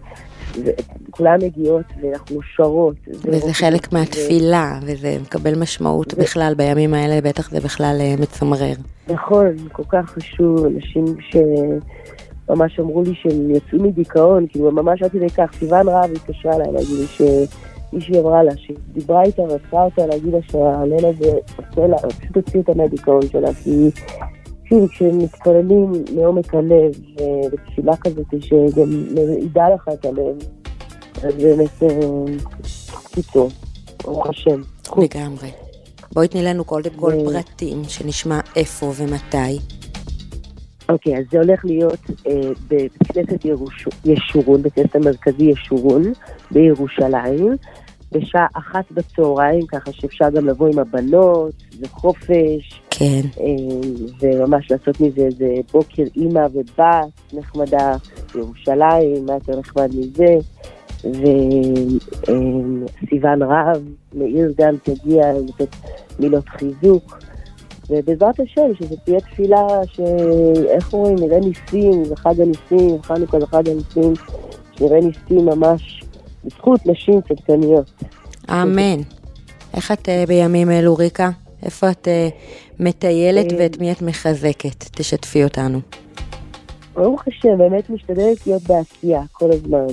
[0.64, 2.96] וכולן מגיעות, ואנחנו שרות.
[3.08, 8.74] וזה חלק מהתפילה, וזה מקבל משמעות בכלל בימים האלה, בטח זה בכלל אה, מצמרר.
[9.08, 15.30] נכון, כל כך חשוב, אנשים שממש אמרו לי שהם יצאו מדיכאון, כאילו ממש עד כדי
[15.30, 20.32] כך, סיוון רהב התקשרה אליי להגיד לי שמישהי אמרה לה, שדיברה איתה ועצרה אותה להגיד
[20.32, 23.90] לה שהליל הזה עושה לה, פשוט הוציא אותה מהדיכאון שלה, כי
[24.68, 30.36] שוב, כשמתפללים מעומק הלב, ובתפילה כזאת שגם מרעידה לך את הלב,
[31.14, 31.88] אז באמת, אה,
[33.14, 33.48] קיצור,
[34.04, 34.60] ברוך השם.
[34.96, 35.50] לגמרי.
[36.12, 39.58] בואי תני לנו קודם כל ו- פרטים, שנשמע איפה ומתי.
[40.88, 43.44] אוקיי, אז זה הולך להיות אה, בבית כנסת.
[44.04, 46.02] ישורון, בית כנסת המרכזי ישורון
[46.50, 47.56] בירושלים,
[48.12, 52.80] בשעה אחת בצהריים, ככה שאפשר גם לבוא עם הבנות, זה חופש.
[52.90, 53.20] כן.
[54.20, 57.94] וממש לעשות מזה איזה בוקר אימא ובת נחמדה,
[58.34, 60.36] ירושלים, מה יותר נחמד מזה.
[63.02, 63.82] וסיוון רהב,
[64.14, 65.76] מאיר גם תגיע לתת
[66.18, 67.18] מילות חיזוק.
[67.90, 73.68] ובעזרת השם, שזו תהיה תפילה שאיך אומרים, נראה ניסים, זה חג הניסים, חנוכה זה חג
[73.68, 74.12] הניסים,
[74.72, 76.02] שנראה ניסים ממש
[76.44, 77.90] בזכות נשים צדקניות.
[78.50, 79.02] אמן.
[79.74, 81.30] איך את אה, בימים אלו, ריקה?
[81.62, 82.28] איפה את אה,
[82.80, 84.84] מטיילת אה, ואת מי את מחזקת?
[84.92, 85.80] תשתפי אותנו.
[86.94, 89.86] ברוך השם, באמת משתדלת להיות בעשייה כל הזמן.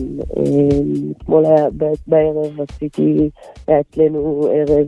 [1.18, 1.68] אתמול היה
[2.08, 3.30] בערב עשיתי,
[3.64, 4.88] אצלנו ערב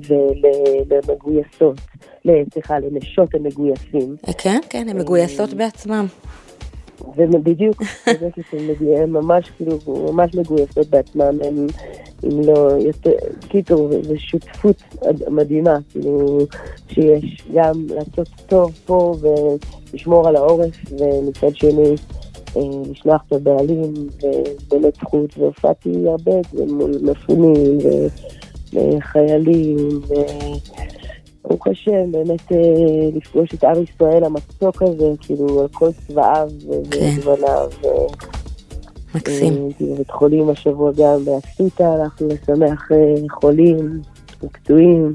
[0.91, 1.77] למגויסות,
[2.53, 4.15] סליחה, לנשות המגויסים.
[4.37, 6.05] כן, כן, הן מגויסות בעצמן.
[7.17, 7.81] ובדיוק,
[8.97, 11.67] הן ממש כאילו, ממש מגויסות בעצמם, הם,
[12.23, 13.11] אם לא, יותר,
[13.47, 14.83] קיצור, זו שותפות
[15.29, 16.39] מדהימה, כאילו,
[16.87, 21.95] שיש גם לעשות טוב פה ולשמור על העורף, ומצד שני,
[22.57, 26.31] אה, לשלוח את הבעלים, ובאמת זכות, והופעתי הרבה
[26.67, 27.77] מול מפונים
[28.73, 30.13] וחיילים, ו...
[31.47, 37.69] ברוך השם, באמת אה, לפגוש את עם ישראל המתוק הזה, כאילו, על כל צבעיו וגווניו.
[37.81, 37.87] כן.
[39.15, 39.53] מקסים.
[39.53, 44.01] הייתי בבית חולים השבוע גם באסותא, הלכנו לשמח אה, חולים
[44.43, 45.11] ופצועים,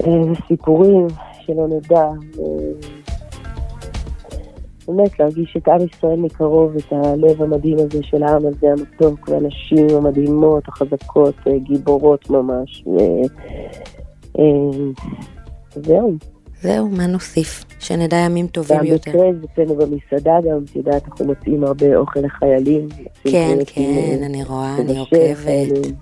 [0.00, 1.06] וסיפורים
[1.40, 2.08] שלא נדע.
[4.88, 9.88] באמת להרגיש את עם ישראל מקרוב, את הלב המדהים הזה של העם הזה המתוק, והנשים
[9.96, 12.84] המדהימות, החזקות, גיבורות ממש.
[14.38, 14.44] אה,
[15.74, 16.12] זהו.
[16.62, 17.64] זהו, מה נוסיף?
[17.78, 19.10] שנדע ימים טובים יותר.
[19.10, 22.88] והמקרה זה אצלנו במסעדה גם, את יודעת, אנחנו מוצאים הרבה אוכל לחיילים.
[23.24, 25.94] כן, כן, אני רואה, אני עוקבת.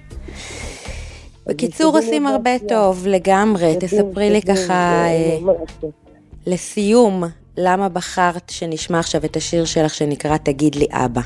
[1.47, 3.77] בקיצור, עושים הרבה טוב, לגמרי.
[3.81, 5.39] תספרי לי ככה, אה,
[6.47, 7.25] לסיום,
[7.57, 11.21] למה בחרת שנשמע עכשיו את השיר שלך שנקרא תגיד לי אבא?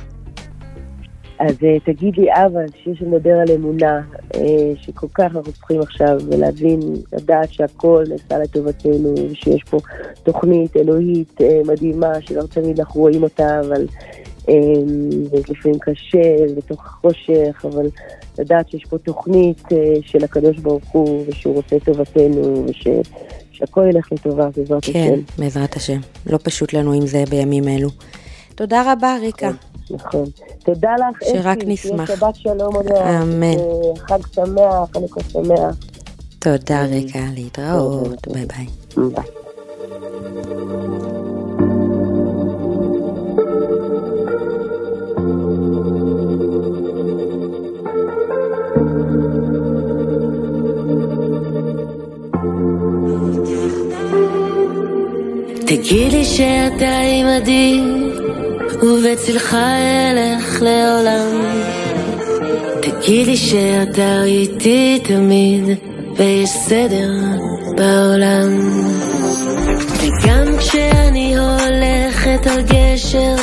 [1.41, 4.01] אז uh, תגיד לי, אבא, שיר שמדבר על אמונה,
[4.33, 4.39] uh,
[4.81, 6.81] שכל כך אנחנו צריכים עכשיו, ולהבין,
[7.13, 9.79] לדעת שהכל נעשה לטובתנו, ושיש פה
[10.23, 13.87] תוכנית אלוהית uh, מדהימה, שלא תמיד אנחנו רואים אותה, אבל
[15.49, 16.23] לפעמים קשה,
[16.57, 17.87] בתוך החושך, אבל
[18.39, 19.63] לדעת שיש פה תוכנית
[20.03, 22.89] של הקדוש ברוך הוא, ושהוא רוצה טובתנו, וש...
[23.53, 25.15] שהכל ילך לטובה, בעזרת כן, השם.
[25.15, 26.01] כן, בעזרת השם.
[26.27, 27.89] לא פשוט לנו עם זה בימים אלו.
[28.61, 29.51] תודה רבה, ריקה.
[29.91, 29.97] נכון.
[29.97, 30.25] נכון.
[30.65, 31.31] תודה לך, אסי.
[31.33, 32.09] שרק נשמח.
[32.09, 33.59] שבת שלום עוד אמן.
[33.99, 35.75] חג שמח, חנוכה שמח.
[36.39, 38.67] תודה ריקה, להתראות, ביי ביי.
[38.97, 39.25] ביי.
[55.67, 57.81] תגידי שאתה עימדי
[58.83, 61.43] ובצלך אלך לעולם.
[62.83, 65.65] תגיד לי שאתה איתי תמיד,
[66.17, 67.11] ויש סדר
[67.77, 68.71] בעולם.
[69.97, 73.37] וגם כשאני הולכת על גשר,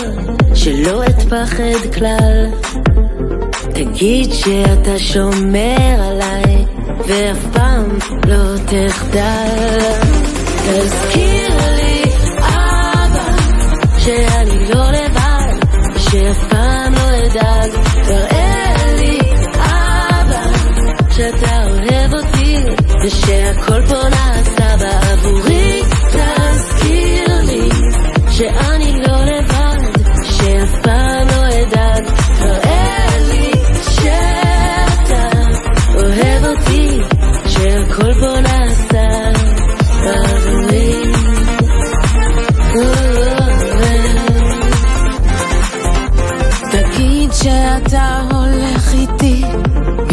[0.53, 2.45] שלא אתפחד כלל.
[3.73, 6.65] תגיד שאתה שומר עליי,
[7.07, 9.79] ואף פעם לא תחדל.
[10.65, 11.76] תזכיר
[16.17, 17.71] שאף פעם לא אדאג,
[18.07, 19.19] תראה לי,
[19.55, 20.43] אבא,
[21.11, 22.57] שאתה אוהב אותי,
[23.03, 27.69] ושהכל פה נעשה בעבורי, תזכיר לי,
[28.29, 29.77] שאני לא לבד,
[30.23, 32.03] שאף פעם לא אדאג,
[32.39, 33.51] תראה לי,
[33.89, 35.29] שאתה
[35.95, 36.99] אוהב אותי,
[37.47, 38.56] שהכל פה נעשה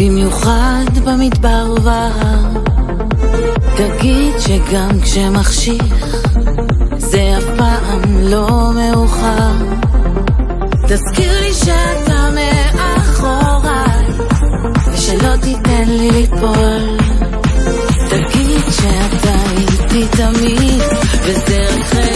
[0.05, 2.11] במיוחד במדבר ובהר.
[3.77, 6.17] תגיד שגם כשמחשיך,
[6.97, 9.51] זה אף פעם לא מאוחר.
[10.87, 14.05] תזכיר לי שאתה מאחוריי,
[14.93, 16.97] ושלא תיתן לי ליפול.
[18.09, 20.81] תגיד שאתה איתי תמיד,
[21.23, 22.14] וזה רק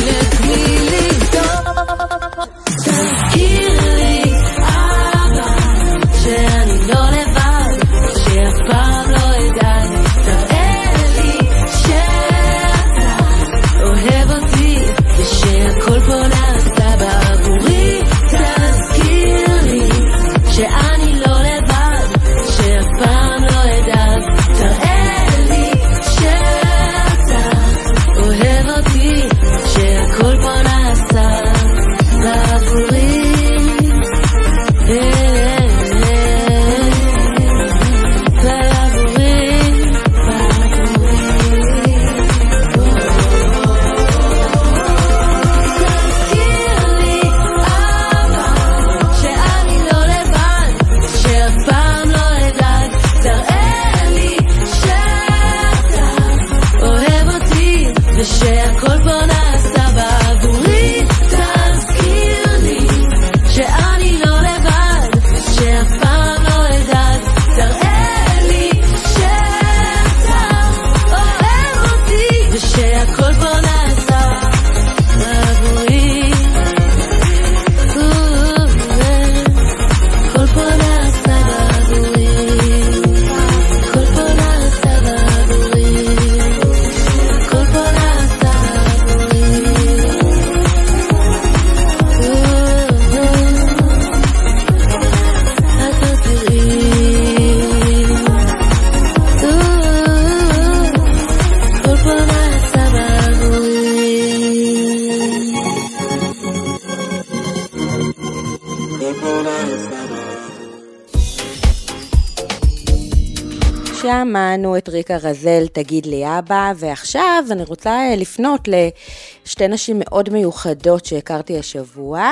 [114.19, 120.29] שמענו את ריקה רזל, תגיד לי אבא, ועכשיו אני רוצה אה, לפנות לשתי נשים מאוד
[120.29, 122.31] מיוחדות שהכרתי השבוע.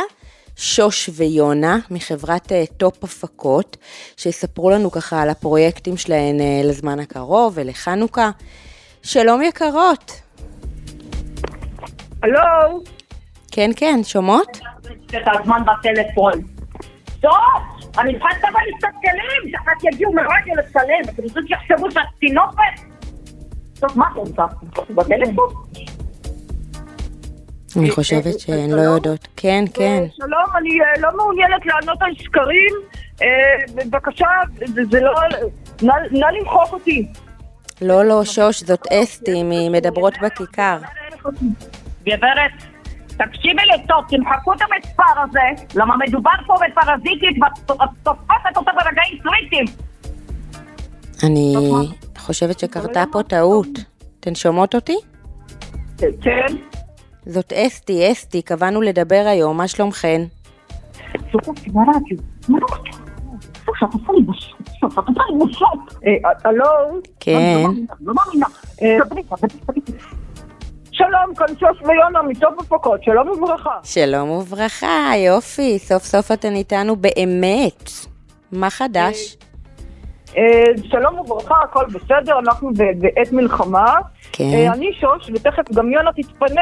[0.56, 3.78] שוש ויונה מחברת אה, טופ הפקות,
[4.18, 8.30] שיספרו לנו ככה על הפרויקטים שלהן אה, לזמן הקרוב ולחנוכה.
[9.04, 10.22] שלום יקרות.
[12.24, 12.40] הלו?
[13.52, 14.60] כן, כן, שומעות?
[15.08, 16.57] את הזמן בטלפון.
[17.22, 17.34] טוב,
[18.00, 22.98] אני צריכה לדבר מסתכלים, שאחת יגיעו מרגע לצלם, אתם רוצים שיחשבו שאת תינופת?
[23.80, 24.44] טוב, מה את רוצה?
[24.90, 25.50] בטלפון?
[27.78, 29.28] אני חושבת שהן לא יודעות.
[29.36, 30.04] כן, כן.
[30.04, 32.74] אה, שלום, אני אה, לא מעוניינת לענות על שקרים.
[33.22, 33.28] אה,
[33.76, 34.28] בבקשה,
[34.92, 35.14] זה לא...
[36.12, 37.08] נא למחוק אותי.
[37.82, 40.78] לא, לא, שוש, זאת אסתי ממדברות בכיכר.
[42.04, 42.52] גברת,
[43.18, 49.66] תקשיבי לי טוב, תמחקו את המספר הזה, למה מדובר פה בפרזיטית ותופסת אותה ברגעים קריטיים.
[51.24, 51.54] אני
[52.18, 53.68] חושבת שקרתה פה טעות.
[54.20, 54.98] אתן שומעות אותי?
[55.98, 56.46] כן?
[57.26, 60.22] זאת אסתי, אסתי, קבענו לדבר היום, מה שלומכן?
[61.32, 62.18] שותפתי ברדיו.
[62.50, 62.98] מה אתה רוצה?
[63.80, 64.58] שאת עושה לי בושות.
[64.74, 66.00] שאת עושה לי בושות.
[66.46, 66.66] הלו?
[67.20, 67.64] כן.
[70.98, 73.80] שלום, כאן שוש ויונה מטוב הפקות, שלום וברכה.
[73.84, 77.90] שלום וברכה, יופי, סוף סוף אתן איתנו באמת.
[78.52, 79.38] מה חדש?
[80.38, 80.44] אה,
[80.84, 83.96] שלום וברכה, הכל בסדר, אנחנו בעת מלחמה.
[84.32, 84.44] כן.
[84.44, 86.62] אה, אני שוש, ותכף גם יונה תתפנה,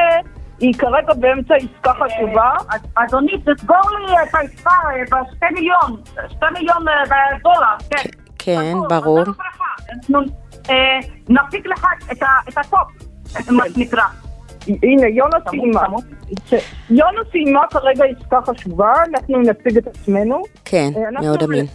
[0.60, 2.52] היא כרגע באמצע עסקה חשובה.
[2.94, 4.70] אדוני, תסגור לי את העסקה
[5.02, 8.08] בשתי מיליון, שתי מיליון אה, דולר, כן.
[8.38, 9.20] כן, ברור.
[9.20, 10.18] אנחנו
[10.70, 12.88] אה, נפיק לך את הטופ,
[13.50, 14.25] מה שנקרא.
[14.82, 15.82] הנה, יונה סיימה.
[16.90, 20.42] יונה סיימה כרגע עסקה חשובה, אנחנו נציג את עצמנו.
[20.64, 21.66] כן, אה, מאוד אמין.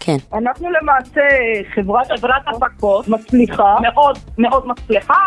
[0.00, 0.16] כן.
[0.32, 1.20] אנחנו למעשה
[1.74, 3.76] חברת חברת הפקות מצליחה.
[3.82, 5.24] מאוד מאוד מצליחה.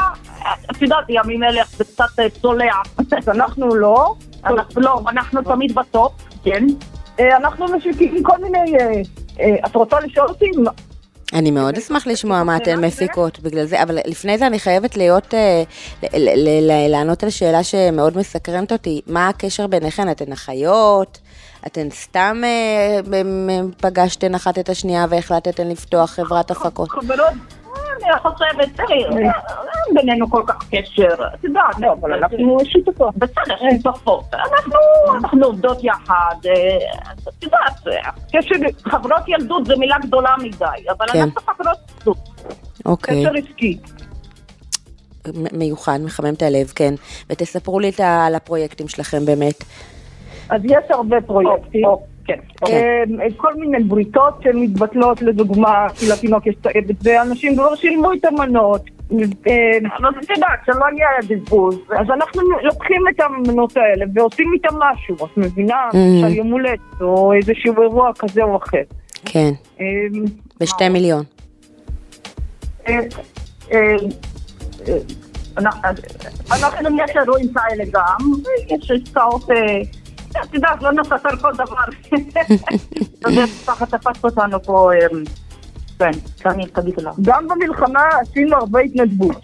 [0.72, 2.76] את יודעת, בימים אלה זה קצת אה, צולע.
[3.18, 4.14] אז אנחנו לא.
[4.46, 6.12] אנחנו לא, אנחנו תמיד בטופ,
[6.44, 6.66] כן.
[7.20, 8.78] אה, אנחנו משיקים כל מיני...
[8.78, 9.02] אה,
[9.40, 10.52] אה, את רוצה לשאול אותי?
[11.34, 15.34] אני מאוד אשמח לשמוע מה אתן מפיקות בגלל זה, אבל לפני זה אני חייבת להיות,
[15.34, 15.64] אה,
[16.90, 19.02] לענות על שאלה שמאוד מסקרנת אותי.
[19.08, 20.12] מה הקשר ביניכן?
[20.12, 21.20] אתן אחיות?
[21.68, 23.00] אתן סתם אה,
[23.82, 26.90] פגשתן אחת את השנייה והחלטתן לפתוח חברת הפקות?
[28.02, 33.16] אני חושבת, אין בינינו כל כך קשר, את יודעת, לא, אבל אנחנו שותפות.
[33.16, 34.34] בסדר, שותפות.
[34.34, 34.76] אנחנו
[35.16, 36.78] אנחנו עובדות יחד, אה,
[37.30, 38.56] את יודעת, אה, קשר,
[38.92, 41.20] חברות ילדות זה מילה גדולה מדי, אבל כן.
[41.20, 42.18] אנחנו חברות ילדות,
[42.86, 43.78] אוקיי, קשר עסקי.
[45.54, 46.94] מיוחד, מחמם את הלב, כן.
[47.30, 49.64] ותספרו לי על הפרויקטים שלכם באמת.
[50.50, 51.86] אז יש הרבה פרויקטים.
[52.26, 52.40] כן.
[52.66, 52.74] כן.
[53.22, 58.82] אה, כל מיני בריתות שמתבטלות, לדוגמה, כי לתינוק יש תאבת, ואנשים כבר שילמו את המנות.
[59.48, 61.08] אה, אבל את יודעת, שלא יהיה
[61.40, 61.76] בזבוז.
[61.90, 65.90] אז אנחנו לוקחים את המנות האלה ועושים איתם משהו, את מבינה?
[65.92, 65.96] Mhm.
[66.22, 68.82] של יום הולדת, או איזשהו אירוע כזה או אחר.
[69.26, 69.86] כן, אה,
[70.60, 71.24] בשתי מיליון.
[72.88, 73.00] אה,
[73.72, 73.96] אה,
[74.88, 74.96] אה,
[76.52, 78.18] אנחנו- יש אירועים כאלה גם,
[78.70, 79.46] יש עסקאות,
[80.44, 81.76] את יודעת, לא נספר כל דבר.
[83.30, 85.08] יודע, ככה תפסת אותנו פה, אה,
[86.00, 86.12] כן,
[86.42, 87.12] שאני תגיד לה.
[87.22, 89.42] גם במלחמה עשינו הרבה התנדבות.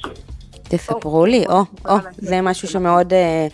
[0.63, 3.47] תספרו לי, או, או, זה משהו שמאוד אה,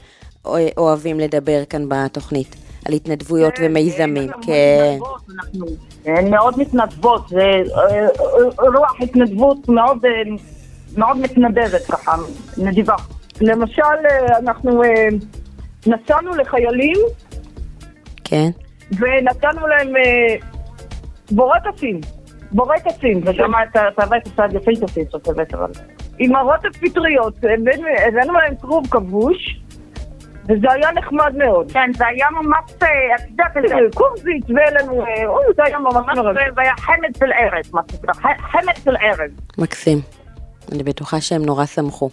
[0.45, 2.55] אוה- אוהבים לדבר כאן בתוכנית,
[2.85, 4.97] על התנדבויות ומיזמים, כן.
[6.05, 7.61] הן מאוד מתנדבות, זה אה,
[7.99, 8.07] אה,
[8.77, 10.11] רוח התנדבות מאוד, אה,
[10.97, 12.15] מאוד מתנדבת ככה,
[12.57, 12.95] נדיבה.
[13.41, 15.07] למשל, אה, אנחנו אה,
[15.87, 16.97] נסענו לחיילים
[18.25, 18.49] כן,
[18.91, 19.93] ונתנו להם.
[23.25, 25.71] וגם את הבאת קצת יפייטוסים שאת הבאת, אבל...
[26.19, 27.37] עם הרוטף פטריות,
[28.07, 29.59] הבאנו להם כרוב כבוש,
[30.43, 31.71] וזה היה נחמד מאוד.
[31.71, 36.51] כן, זה היה ממש, אה, את יודעת, קורזית, והעלינו, אה, אוי, זה היה ממש מרגש.
[36.55, 38.13] זה היה חמד של ארץ, מה שנקרא,
[38.51, 39.31] חמד של ארץ.
[39.57, 39.97] מקסים.
[40.71, 42.09] אני בטוחה שהם נורא שמחו.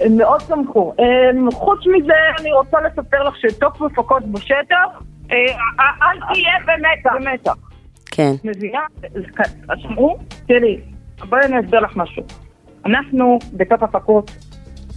[0.00, 0.94] הם מאוד שמחו.
[1.00, 5.36] אה, חוץ מזה, אני רוצה לספר לך שטופ הפקות בשטח, אה,
[5.80, 7.12] אה, אל תהיה במתח.
[7.14, 7.54] במתח.
[8.06, 8.80] כן, מבינה?
[9.68, 10.18] אז שמעו?
[10.46, 10.80] תראי,
[11.28, 12.22] בואי אני אסביר לך משהו.
[12.86, 14.30] אנחנו בטופ הפקות,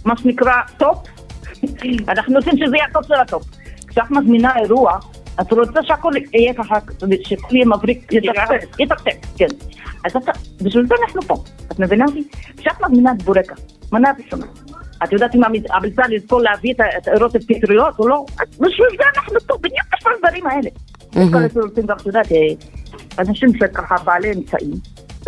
[0.04, 0.98] מה שנקרא טופ,
[2.08, 3.42] אנחנו רוצים שזה יהיה הטופ של הטופ.
[3.88, 4.98] כשאת מזמינה אירוע,
[5.40, 6.74] את רוצה שהכל יהיה ככה,
[7.24, 9.46] שהכל יהיה מבריק, יתקתק, יתקתק, כן.
[10.04, 10.12] אז
[10.62, 11.34] בשביל זה אנחנו פה,
[11.72, 12.28] את מבינה אותי?
[12.56, 13.54] כשאת מזמינה את בורקה,
[13.92, 14.46] מנה ראשונה,
[15.04, 18.24] את יודעת אם הביצה לזכור להביא את הרוטב פטריות או לא?
[18.40, 20.70] בשביל זה אנחנו פה, בדיוק בשביל הדברים האלה.
[21.86, 22.38] גם, את יודעת, אה,
[23.18, 24.70] אנשים שככה בעלי אמצעים,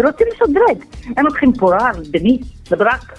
[0.05, 0.85] רוצים לשדרג.
[1.17, 1.79] הם לוקחים פורר,
[2.11, 3.19] דניס, ברק,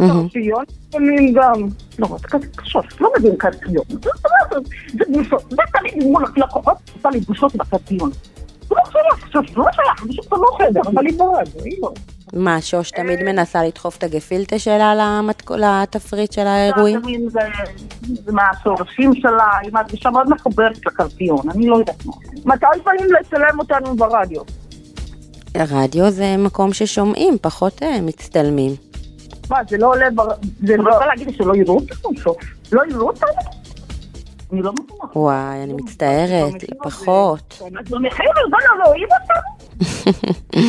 [0.00, 0.28] מהמם.
[0.28, 1.52] קרפיון, לפעמים גם,
[1.98, 3.84] לא, זה כזה קשות, לא מבין קרפיון.
[3.88, 3.96] זה-
[4.50, 5.20] זה- זה
[5.50, 8.10] זה תמיד מול לקוחות, עושה לי בושות בקרפיון.
[8.68, 11.18] זה לא שייך, זה לא שייך, זה פשוט לא אבל היא
[11.64, 11.92] היא לא.
[12.32, 17.00] מה, שוש תמיד מנסה לדחוף את הגפילטה שלה למתק- לתפריט של האירועים?
[17.30, 17.40] זה
[18.24, 22.12] זה מהשורשים שלה, היא מרגישה מאוד מחוברת לקרפיון, אני לא יודעת מה.
[22.44, 24.42] מתי באים לצלם אותנו ברדיו?
[25.56, 28.72] רדיו זה מקום ששומעים, פחות אה, מצטלמים.
[29.50, 30.28] מה, זה לא עולה בר...
[30.66, 30.92] זה לא...
[30.92, 32.34] רוצה להגיד שלא יראו אותנו?
[32.72, 33.28] לא יראו אותנו?
[34.52, 35.04] אני לא מבינה.
[35.16, 36.52] וואי, אני מצטערת,
[36.82, 37.62] פחות.
[37.80, 40.62] אז במחיר לא לא אותנו?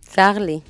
[0.00, 0.60] צר לי.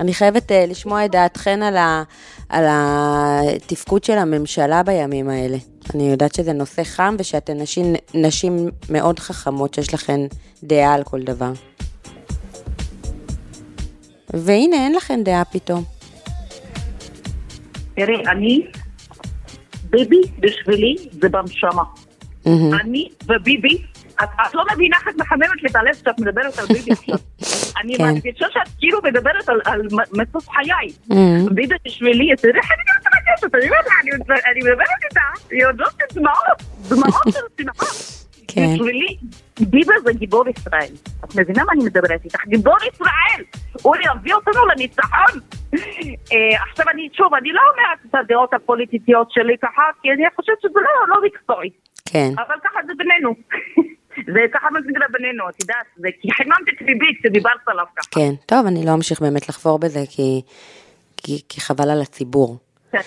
[0.00, 2.02] אני חייבת אה, לשמוע את דעתכן על, ה,
[2.48, 5.56] על התפקוד של הממשלה בימים האלה.
[5.94, 10.20] אני יודעת שזה נושא חם ושאתן נשים, נשים מאוד חכמות שיש לכן
[10.62, 11.52] דעה על כל דבר.
[14.34, 15.84] והנה, אין לכן דעה פתאום.
[17.94, 18.66] תראי, אני,
[19.90, 21.82] ביבי בשבילי זה בנשמה.
[22.46, 22.74] מהמם.
[22.74, 23.82] אני וביבי,
[24.22, 27.14] את, את לא מבינה איך את מחממת לי את הלב כשאת מדברת על ביבי עכשיו.
[27.80, 28.04] אני כן.
[28.04, 30.88] מרגישה שאת כאילו מדברת על, על מ- מטוס חיי.
[31.08, 31.54] מהמם.
[31.54, 34.10] ביבי בשבילי, תראי איך אני מתרגשת, אני אומרת לה, אני-
[34.52, 37.86] אני מדברת איתה, היא עוד לא דמעות, דמעות של שמחה.
[38.48, 38.66] כן.
[38.74, 39.16] בשבילי,
[39.60, 40.92] ביבי זה גיבור ישראל.
[41.24, 42.44] את מבינה מה אני מדברת איתך?
[42.46, 43.44] גיבור ישראל!
[43.82, 45.40] הוא יביא אותנו לניצחון!
[46.32, 50.60] אה, עכשיו אני, שוב, אני לא אומרת את הדעות הפוליטיות שלי ככה, כי אני חושבת
[50.62, 51.70] שזה לא, לא מקצועי.
[52.12, 53.34] כן, אבל ככה זה בינינו.
[54.34, 58.08] זה ככה מגדל בינינו, את יודעת, זה כי חיממת את ליבי כשדיברת עליו ככה.
[58.10, 58.30] כן.
[58.46, 60.42] טוב, אני לא אמשיך באמת לחפור בזה, כי,
[61.16, 62.58] כי, כי חבל על הציבור.
[62.94, 63.00] אה,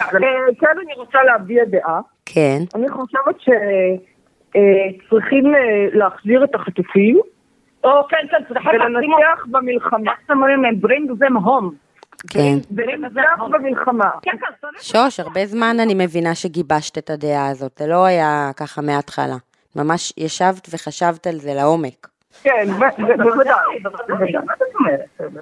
[0.60, 2.00] כן, אני רוצה להביע דעה.
[2.26, 3.36] כן, אני חושבת
[4.52, 5.44] שצריכים
[5.94, 7.20] להחזיר את החטופים.
[7.84, 10.12] או כן, כן, צריכים ולנצח במלחמה.
[10.12, 10.76] איך אומרים להם?
[10.84, 11.74] bring them home.
[12.28, 12.58] כן.
[12.72, 14.10] ולנצח במלחמה.
[14.22, 14.84] כן, כן, צריך.
[14.84, 19.36] שוש, הרבה זמן אני מבינה שגיבשת את הדעה הזאת, זה לא היה ככה מההתחלה.
[19.76, 22.08] ממש ישבת וחשבת על זה לעומק.
[22.44, 22.68] כן,
[23.18, 23.80] בוודאי.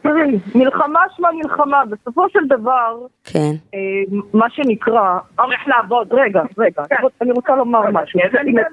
[0.01, 3.79] תראי, מלחמה שמה מלחמה, בסופו של דבר, כן, אה,
[4.33, 6.83] מה שנקרא, הולך לעבוד, רגע, רגע,
[7.21, 8.19] אני רוצה לומר משהו,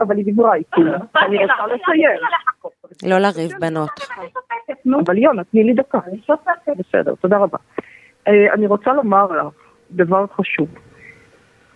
[0.00, 0.80] אבל היא דיברה איתי,
[1.16, 2.18] אני רוצה לסיים.
[3.02, 3.90] לא לריב בנות.
[5.06, 5.98] אבל יונה, תני לי דקה.
[6.78, 7.58] בסדר, תודה רבה.
[8.28, 9.54] אה, אני רוצה לומר לך
[9.90, 10.68] דבר חשוב.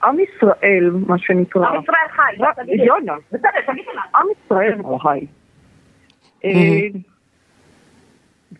[0.05, 1.69] עם ישראל, מה שנקרא...
[1.69, 2.85] עם ישראל חי.
[2.85, 3.15] יונה.
[3.33, 4.03] בסדר, תגידי לה.
[4.21, 5.27] עם ישראל חי.
[6.45, 7.01] אה,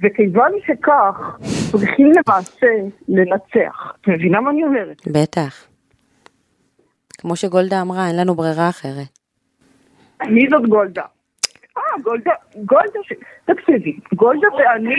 [0.03, 1.39] וכיוון שכך,
[1.71, 2.67] צריכים למעשה
[3.09, 3.95] לנצח.
[4.01, 5.03] את מבינה מה אני אומרת?
[5.07, 5.67] בטח.
[7.19, 9.19] כמו שגולדה אמרה, אין לנו ברירה אחרת.
[10.27, 11.03] מי זאת גולדה?
[12.03, 13.01] גולדה, גולדה.
[13.45, 14.95] תקשיבי, גולדה ואני,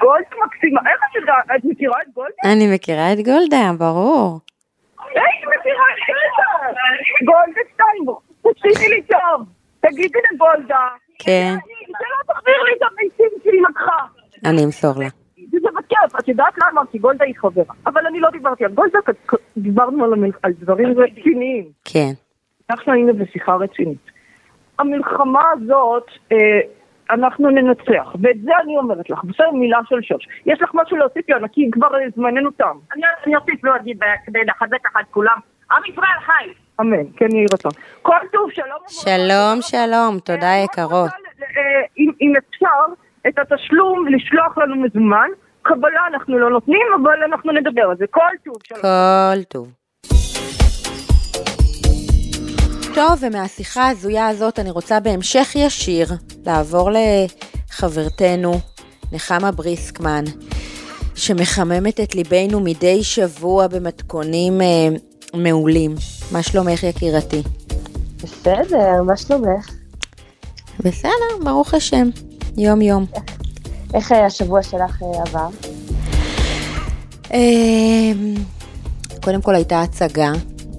[0.00, 2.34] גולדה מקסימה, איך את יודעת, את מכירה את גולדה?
[2.44, 4.40] אני מכירה את גולדה, ברור.
[4.98, 6.48] היית מכירה את גולדה?
[7.24, 9.46] גולדה שטיינבוך, תקשיבי לי טוב,
[9.80, 10.88] תגידי לגולדה,
[11.18, 11.54] כן,
[11.86, 14.04] שלא תחזיר לי את הביצים שהיא לקחה.
[14.44, 15.08] אני אמסור לה.
[15.50, 16.82] זה בכיף, את יודעת למה?
[16.90, 17.64] כי גולדה היא חברה.
[17.86, 18.98] אבל אני לא דיברתי על גולדה,
[19.56, 20.04] דיברנו
[20.42, 21.64] על דברים רציניים.
[21.84, 22.12] כן,
[22.70, 24.09] אנחנו היינו בשיחה רצינית.
[24.80, 26.60] המלחמה הזאת, אה,
[27.10, 30.28] אנחנו ננצח, ואת זה אני אומרת לך, בסדר מילה של שוש.
[30.46, 32.76] יש לך משהו להוסיף, יונה, כי כבר אה, זמננו תם.
[33.26, 35.38] אני אוסיף לא אגיד אה, כדי לחזק ככה את כולם.
[35.72, 36.52] עם ישראל חי!
[36.80, 37.72] אמן, כן יהי רצון.
[38.02, 38.78] כל טוב, שלום.
[38.88, 41.10] שלום, שלום, תודה יקרות.
[41.42, 42.94] אה, אם אם אפשר,
[43.28, 45.28] את התשלום לשלוח לנו מזומן,
[45.62, 48.04] קבלה אנחנו לא נותנים, אבל אנחנו נדבר על זה.
[48.10, 48.80] כל טוב, שלום.
[48.82, 49.79] כל טוב.
[52.94, 56.12] טוב, ומהשיחה ההזויה הזאת אני רוצה בהמשך ישיר
[56.46, 58.60] לעבור לחברתנו
[59.12, 60.24] נחמה בריסקמן,
[61.14, 64.88] שמחממת את ליבנו מדי שבוע במתכונים אה,
[65.34, 65.94] מעולים.
[66.32, 67.42] מה שלומך יקירתי?
[68.22, 69.70] בסדר, מה שלומך?
[70.78, 72.08] בסדר, ברוך השם,
[72.56, 73.06] יום יום.
[73.94, 75.48] איך השבוע שלך אה, עבר?
[77.32, 78.12] אה,
[79.22, 80.32] קודם כל הייתה הצגה,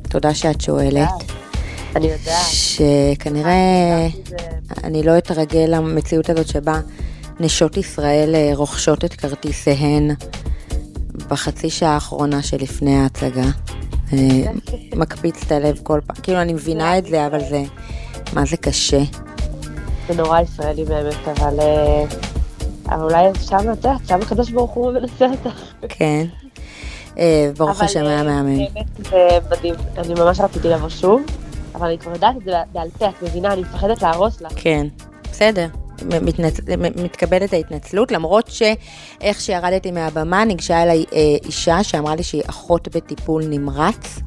[0.10, 1.41] תודה שאת שואלת.
[1.96, 2.46] אני יודעת.
[2.52, 4.08] שכנראה
[4.84, 6.80] אני לא אתרגל למציאות הזאת שבה
[7.40, 10.12] נשות ישראל אה, רוכשות את כרטיסיהן
[11.28, 13.46] בחצי שעה האחרונה שלפני ההצגה.
[14.14, 14.18] אה,
[14.96, 17.64] מקפיץ את הלב כל פעם, כאילו אני מבינה את זה, אבל זה,
[18.34, 19.02] מה זה קשה.
[20.08, 21.60] זה נורא ישראלי באמת, אבל...
[21.60, 22.04] אה,
[22.90, 25.60] אבל אולי שם, את יודעת, שם הקדוש ברוך הוא מנסה אותך.
[25.90, 26.26] כן.
[27.58, 28.58] ברוך אבל, השם היה מהמם.
[28.58, 29.76] באמת זה מדהים.
[29.98, 31.22] אני ממש רציתי לבוא שוב,
[31.82, 34.52] אבל אני כבר יודעת את זה בעל פה, את מבינה, אני מפחדת להרוס לך.
[34.56, 34.88] כן,
[35.24, 35.68] בסדר.
[36.22, 36.60] מתנצ...
[37.04, 43.44] מתקבלת ההתנצלות, למרות שאיך שירדתי מהבמה ניגשה אליי אה, אישה שאמרה לי שהיא אחות בטיפול
[43.50, 44.20] נמרץ,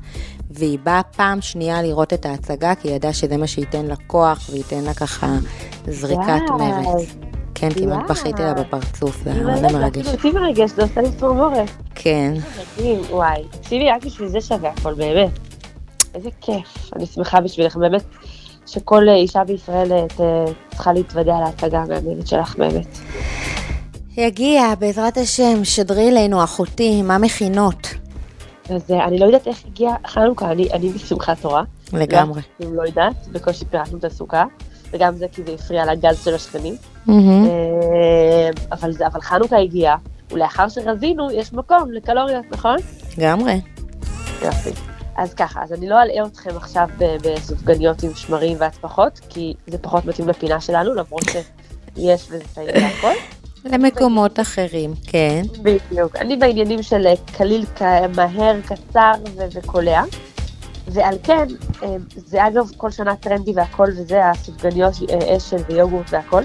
[0.51, 4.51] והיא באה פעם שנייה לראות את ההצגה, כי היא ידעה שזה מה שייתן לה כוח
[4.53, 5.27] וייתן לה ככה
[5.89, 6.41] זריקת.
[6.59, 7.17] מרץ.
[7.55, 8.11] כן, כמעט.
[8.11, 10.07] בכיתי לה בפרצוף, זה היה מאוד מרגש.
[10.07, 11.71] אפילו אותי מרגש, זה עושה לי צמרמורת.
[11.95, 12.35] כן.
[13.11, 13.43] וואי.
[13.51, 15.44] תקשיבי, רק בשביל זה שווה הכל, באמת.
[16.15, 16.91] איזה כיף.
[16.97, 18.03] אני שמחה בשבילך, באמת,
[18.67, 20.21] שכל אה, אישה בישראל אה, ת-
[20.75, 22.99] צריכה להתוודע להצגה המהממת שלך, באמת.
[24.17, 27.89] יגיע, בעזרת השם, שדרי אלינו, אחותי, מה מכינות?
[28.71, 31.63] אז אה, אני לא יודעת איך הגיע חנוכה, אני, אני בשמחת תורה.
[31.93, 32.43] לגמרי.
[32.65, 34.45] אם לא יודעת, בקושי פירקנו את הסוכה,
[34.91, 36.75] וגם זה כי זה הפריע לגז של השכנים.
[37.09, 37.15] אה,
[38.73, 39.95] אבל, זה, אבל חנוכה הגיע,
[40.33, 42.77] ולאחר שרזינו, יש מקום לקלוריות, נכון?
[43.19, 43.61] לגמרי.
[44.45, 44.71] יופי.
[45.17, 50.05] אז ככה, אז אני לא אלאה אתכם עכשיו בסופגניות עם שמרים והטפחות, כי זה פחות
[50.05, 53.15] מתאים לפינה שלנו, למרות שיש וזה טעים והכל.
[53.65, 55.43] למקומות אחרים, כן.
[55.63, 56.17] בדיוק.
[56.17, 57.65] אני בעניינים של אה, קליל
[58.17, 59.13] מהר, קצר
[59.55, 60.03] וקולע.
[60.89, 61.47] ועל כן,
[61.83, 66.43] אה, זה אגב כל שנה טרנדי והכל, וזה הסופגניות אה, אשל ויוגורט והכל.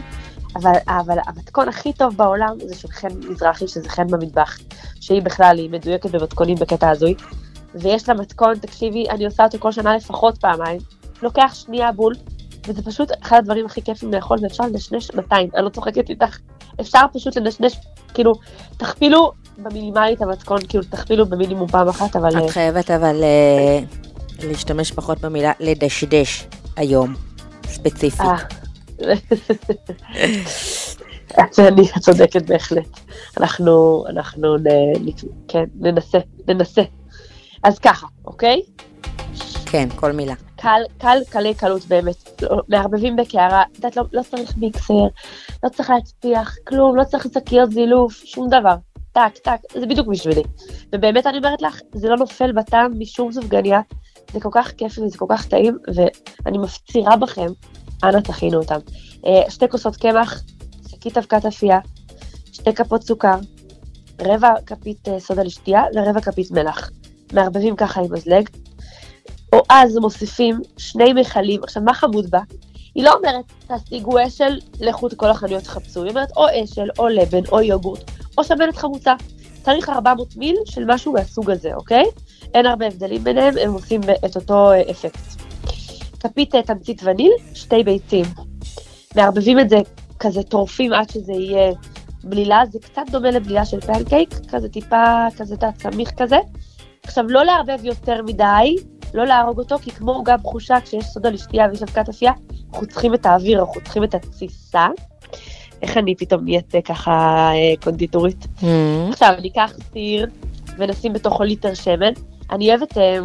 [0.56, 4.58] אבל, אבל המתכון הכי טוב בעולם זה של חן מזרחי, שזה חן במטבח,
[5.02, 7.16] שהיא בכלל, היא מדויקת במתכונים בקטע הזוי.
[7.76, 10.80] ויש לה מתכון, תקשיבי, אני עושה אותו כל שנה לפחות פעמיים.
[11.22, 12.16] לוקח שנייה בול,
[12.68, 16.38] וזה פשוט אחד הדברים הכי כיפים לאכול, ואפשר לנשנש 200, אני לא צוחקת איתך.
[16.82, 17.78] אפשר פשוט לנשנש,
[18.14, 18.34] כאילו,
[18.78, 22.38] תכפילו במינימלי את המתכון, כאילו, תכפילו במינימום פעם אחת, אבל...
[22.38, 23.80] אה, את חייבת אבל אה,
[24.48, 27.14] להשתמש פחות במילה לדשדש היום,
[27.66, 28.22] ספציפית.
[28.22, 28.36] אה.
[31.68, 33.00] אני צודקת בהחלט.
[33.38, 35.12] אנחנו, אנחנו נ,
[35.48, 36.18] כן, ננסה,
[36.48, 36.82] ננסה.
[37.64, 38.62] אז ככה, אוקיי?
[39.66, 40.34] כן, כל מילה.
[40.56, 42.42] קל, קל, קלי קלות באמת.
[42.42, 45.08] לא- מערבבים בקערה, את יודעת, לא, לא צריך מיקסר,
[45.64, 48.76] לא צריך להצפיח, כלום, לא צריך שקיות זילוף, שום דבר.
[49.12, 50.44] טק, טק, זה בדיוק בשבילי.
[50.96, 53.82] ובאמת אני אומרת לך, זה לא נופל בטעם משום סופגניה,
[54.34, 55.78] זה כל כך כיף וזה כל כך טעים,
[56.46, 57.48] ואני מפצירה בכם,
[58.04, 58.80] אנא תכינו אותם.
[59.26, 60.44] אה, שתי כוסות קמח,
[60.88, 61.80] שקית אבקת אפייה,
[62.54, 63.36] שתי כפות סוכר,
[64.22, 66.92] רבע כפית אה, סודה לשתייה ורבע כפית מלח.
[67.34, 68.50] מערבבים ככה עם מזלג,
[69.54, 72.40] או אז מוסיפים שני מכלים, עכשיו מה חמוד בה?
[72.96, 77.08] היא לא אומרת, תשיגו אשל, לכו את כל החנויות תחפשו, היא אומרת או אשל, או
[77.08, 79.14] לבן, או יוגורט, או שמנת חמוצה.
[79.64, 82.04] צריך 400 מיל של משהו מהסוג הזה, אוקיי?
[82.54, 85.42] אין הרבה הבדלים ביניהם, הם עושים את אותו אה, אפקט.
[86.20, 88.26] כפית אה, תמצית וניל, שתי ביצים.
[89.16, 89.78] מערבבים את זה
[90.20, 91.72] כזה טורפים עד שזה יהיה
[92.24, 96.38] בלילה, זה קצת דומה לבלילה של פנקייק, כזה טיפה, כזה, סמיך כזה.
[97.10, 98.76] עכשיו, לא לערבב יותר מדי,
[99.14, 102.32] לא להרוג אותו, כי כמו עוגה בחושה, כשיש סודה לשתייה ויש אבקת אפייה,
[102.72, 104.88] חותכים את האוויר, או חותכים את התסיסה.
[105.82, 107.12] איך אני פתאום נהיית אה, ככה
[107.54, 108.44] אה, קונדיטורית?
[108.44, 108.66] Mm,
[109.12, 110.28] עכשיו, ניקח סיר
[110.78, 112.14] ונשים בתוכו ליטר שמן.
[112.52, 113.18] אני אוהבת אה,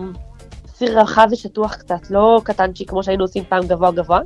[0.66, 4.20] סיר רחב ושטוח קצת, לא קטנצ'י כמו שהיינו עושים פעם גבוה גבוה.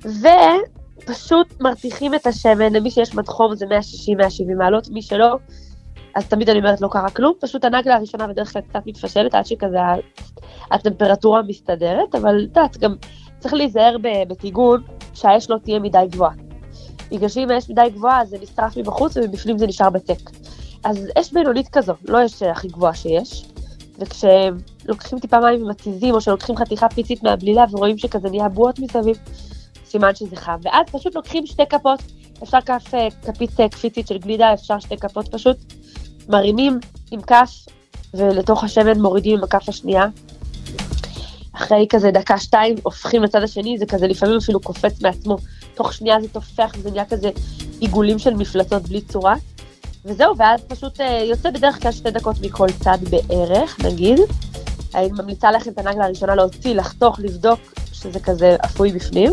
[0.00, 5.36] ופשוט מרתיחים את השמן, למי שיש מדחום זה 160-170 מעלות, מי שלא,
[6.14, 9.46] אז תמיד אני אומרת לא קרה כלום, פשוט הנגלה הראשונה בדרך כלל קצת מתפשלת עד
[9.46, 9.78] שכזה
[10.70, 12.94] הטמפרטורה מסתדרת, אבל את יודעת, גם
[13.38, 13.96] צריך להיזהר
[14.28, 14.82] בטיגון
[15.14, 16.32] שהאש לא תהיה מדי גבוהה.
[17.10, 20.30] בגלל שאם האש מדי גבוהה זה נשרף מבחוץ ומבפנים זה נשאר בצק.
[20.84, 23.44] אז אש בינונית כזו, לא אש הכי גבוהה שיש.
[23.98, 29.18] וכשלוקחים טיפה מים ומתיזים, או שלוקחים חתיכה פיצית מהבלילה ורואים שכזה נהיה בועות מסביב,
[29.84, 30.56] סימן שזה חם.
[30.62, 32.00] ואז פשוט לוקחים שתי כפות,
[32.42, 35.56] אפשר כף, אה, כפית אה, קפיצית של גלידה, אפשר שתי כפות פשוט,
[36.30, 37.50] מרימים עם כף,
[38.14, 40.06] ולתוך השמן מורידים עם הכף השנייה.
[41.52, 45.36] אחרי כזה דקה-שתיים הופכים לצד השני, זה כזה לפעמים אפילו קופץ מעצמו.
[45.74, 47.30] תוך שנייה זה טופח וזה נהיה כזה
[47.80, 49.34] עיגולים של מפלצות בלי צורה.
[50.04, 54.18] וזהו, ואז פשוט אה, יוצא בדרך כלל שתי דקות מכל צד בערך, נגיד.
[54.94, 57.60] אני ממליצה לכם את הנגלה הראשונה להוציא, לחתוך, לבדוק
[57.92, 59.32] שזה כזה אפוי בפנים.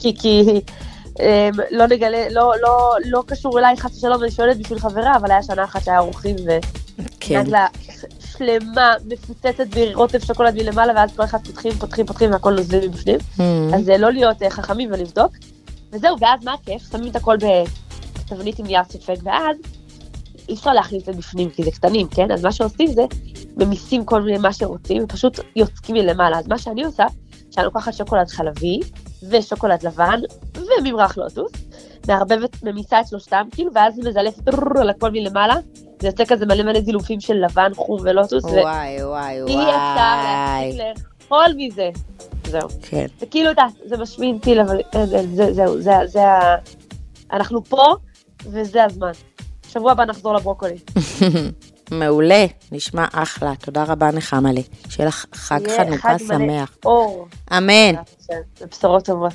[0.00, 0.60] כי, כי
[1.70, 5.42] לא נגלה, לא, לא, לא קשור אליי חס ושלום, אני שואלת בשביל חברה, אבל היה
[5.42, 6.36] שנה אחת שהיה אורחים
[7.20, 7.40] כן.
[7.40, 7.66] ונגלה
[8.36, 13.18] שלמה, מפוצצת ברוטב שוקולד מלמעלה, ואז כל אחד פותחים, פותחים, פותחים, והכל נוזל מבפנים.
[13.38, 13.40] Mm,
[13.74, 15.32] אז זה לא להיות אה, חכמים ולבדוק.
[15.92, 16.82] וזהו, ואז מה הכיף?
[16.92, 19.56] שמים את הכל בתבנית עם נייר סופג, ואז
[20.48, 22.30] אי אפשר להכניס לבפנים, כי זה קטנים, כן?
[22.30, 23.02] אז מה שעושים זה,
[23.56, 26.38] ממיסים כל מיני מה שרוצים, ופשוט יוצקים מלמעלה.
[26.38, 27.04] אז מה שאני עושה,
[27.50, 28.80] שאני לוקחת שוקולד חלבי,
[29.30, 30.20] ושוקולד לבן,
[30.56, 31.52] וממרח לוטוס,
[32.08, 35.54] מערבבת, ממיסה את שלושתם, כאילו, ואז מזלפת טררר על הכל מלמעלה,
[36.02, 40.72] זה יוצא כזה מלא מלא זילופים של לבן, חום ולוטוס, ואי וואי, וואי, אפשר וואי.
[40.76, 40.80] להפסיק
[41.22, 41.90] לאכול מזה.
[42.46, 42.68] זהו.
[42.82, 43.06] כן.
[43.20, 46.56] זה כאילו, את יודעת, זה משמין טיל, אבל אין, אין, זה- זהו, זה, זה ה...
[47.32, 47.94] אנחנו פה,
[48.44, 49.10] וזה הזמן.
[49.68, 50.76] שבוע הבא נחזור לברוקולי.
[51.90, 53.52] מעולה, נשמע אחלה.
[53.60, 54.62] תודה רבה נחמלי.
[54.88, 56.70] שיהיה לך חג יהיה חנוכה חג מלא שמח.
[56.84, 57.28] אור.
[57.56, 57.94] אמן.
[58.60, 59.32] ובשורות טובות.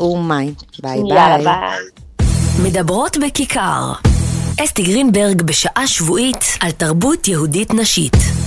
[0.00, 0.54] ומים.
[0.82, 1.44] ביי יאללה, ביי.
[1.44, 2.70] ביי.
[2.70, 3.92] מדברות בכיכר.
[4.64, 8.43] אסתי גרינברג בשעה שבועית על תרבות יהודית נשית.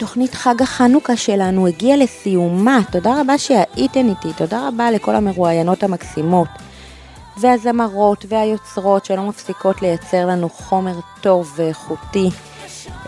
[0.00, 2.78] תוכנית חג החנוכה שלנו הגיעה לסיומה.
[2.92, 6.48] תודה רבה שהייתן איתי, תודה רבה לכל המרואיינות המקסימות.
[7.36, 12.30] והזמרות והיוצרות שלא מפסיקות לייצר לנו חומר טוב ואיכותי.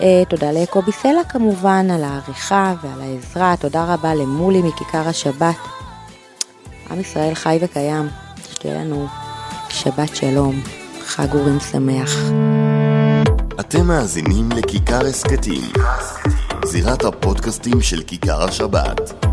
[0.00, 5.56] אה, תודה לקובי סלע כמובן על העריכה ועל העזרה, תודה רבה למולי מכיכר השבת.
[6.90, 8.08] עם ישראל חי וקיים,
[8.52, 9.06] שתהיה לנו
[9.68, 10.60] שבת שלום,
[11.04, 12.10] חג אורים שמח.
[13.60, 15.62] אתם מאזינים לכיכר הסכתים,
[16.64, 19.24] זירת הפודקאסטים של כיכר השבת.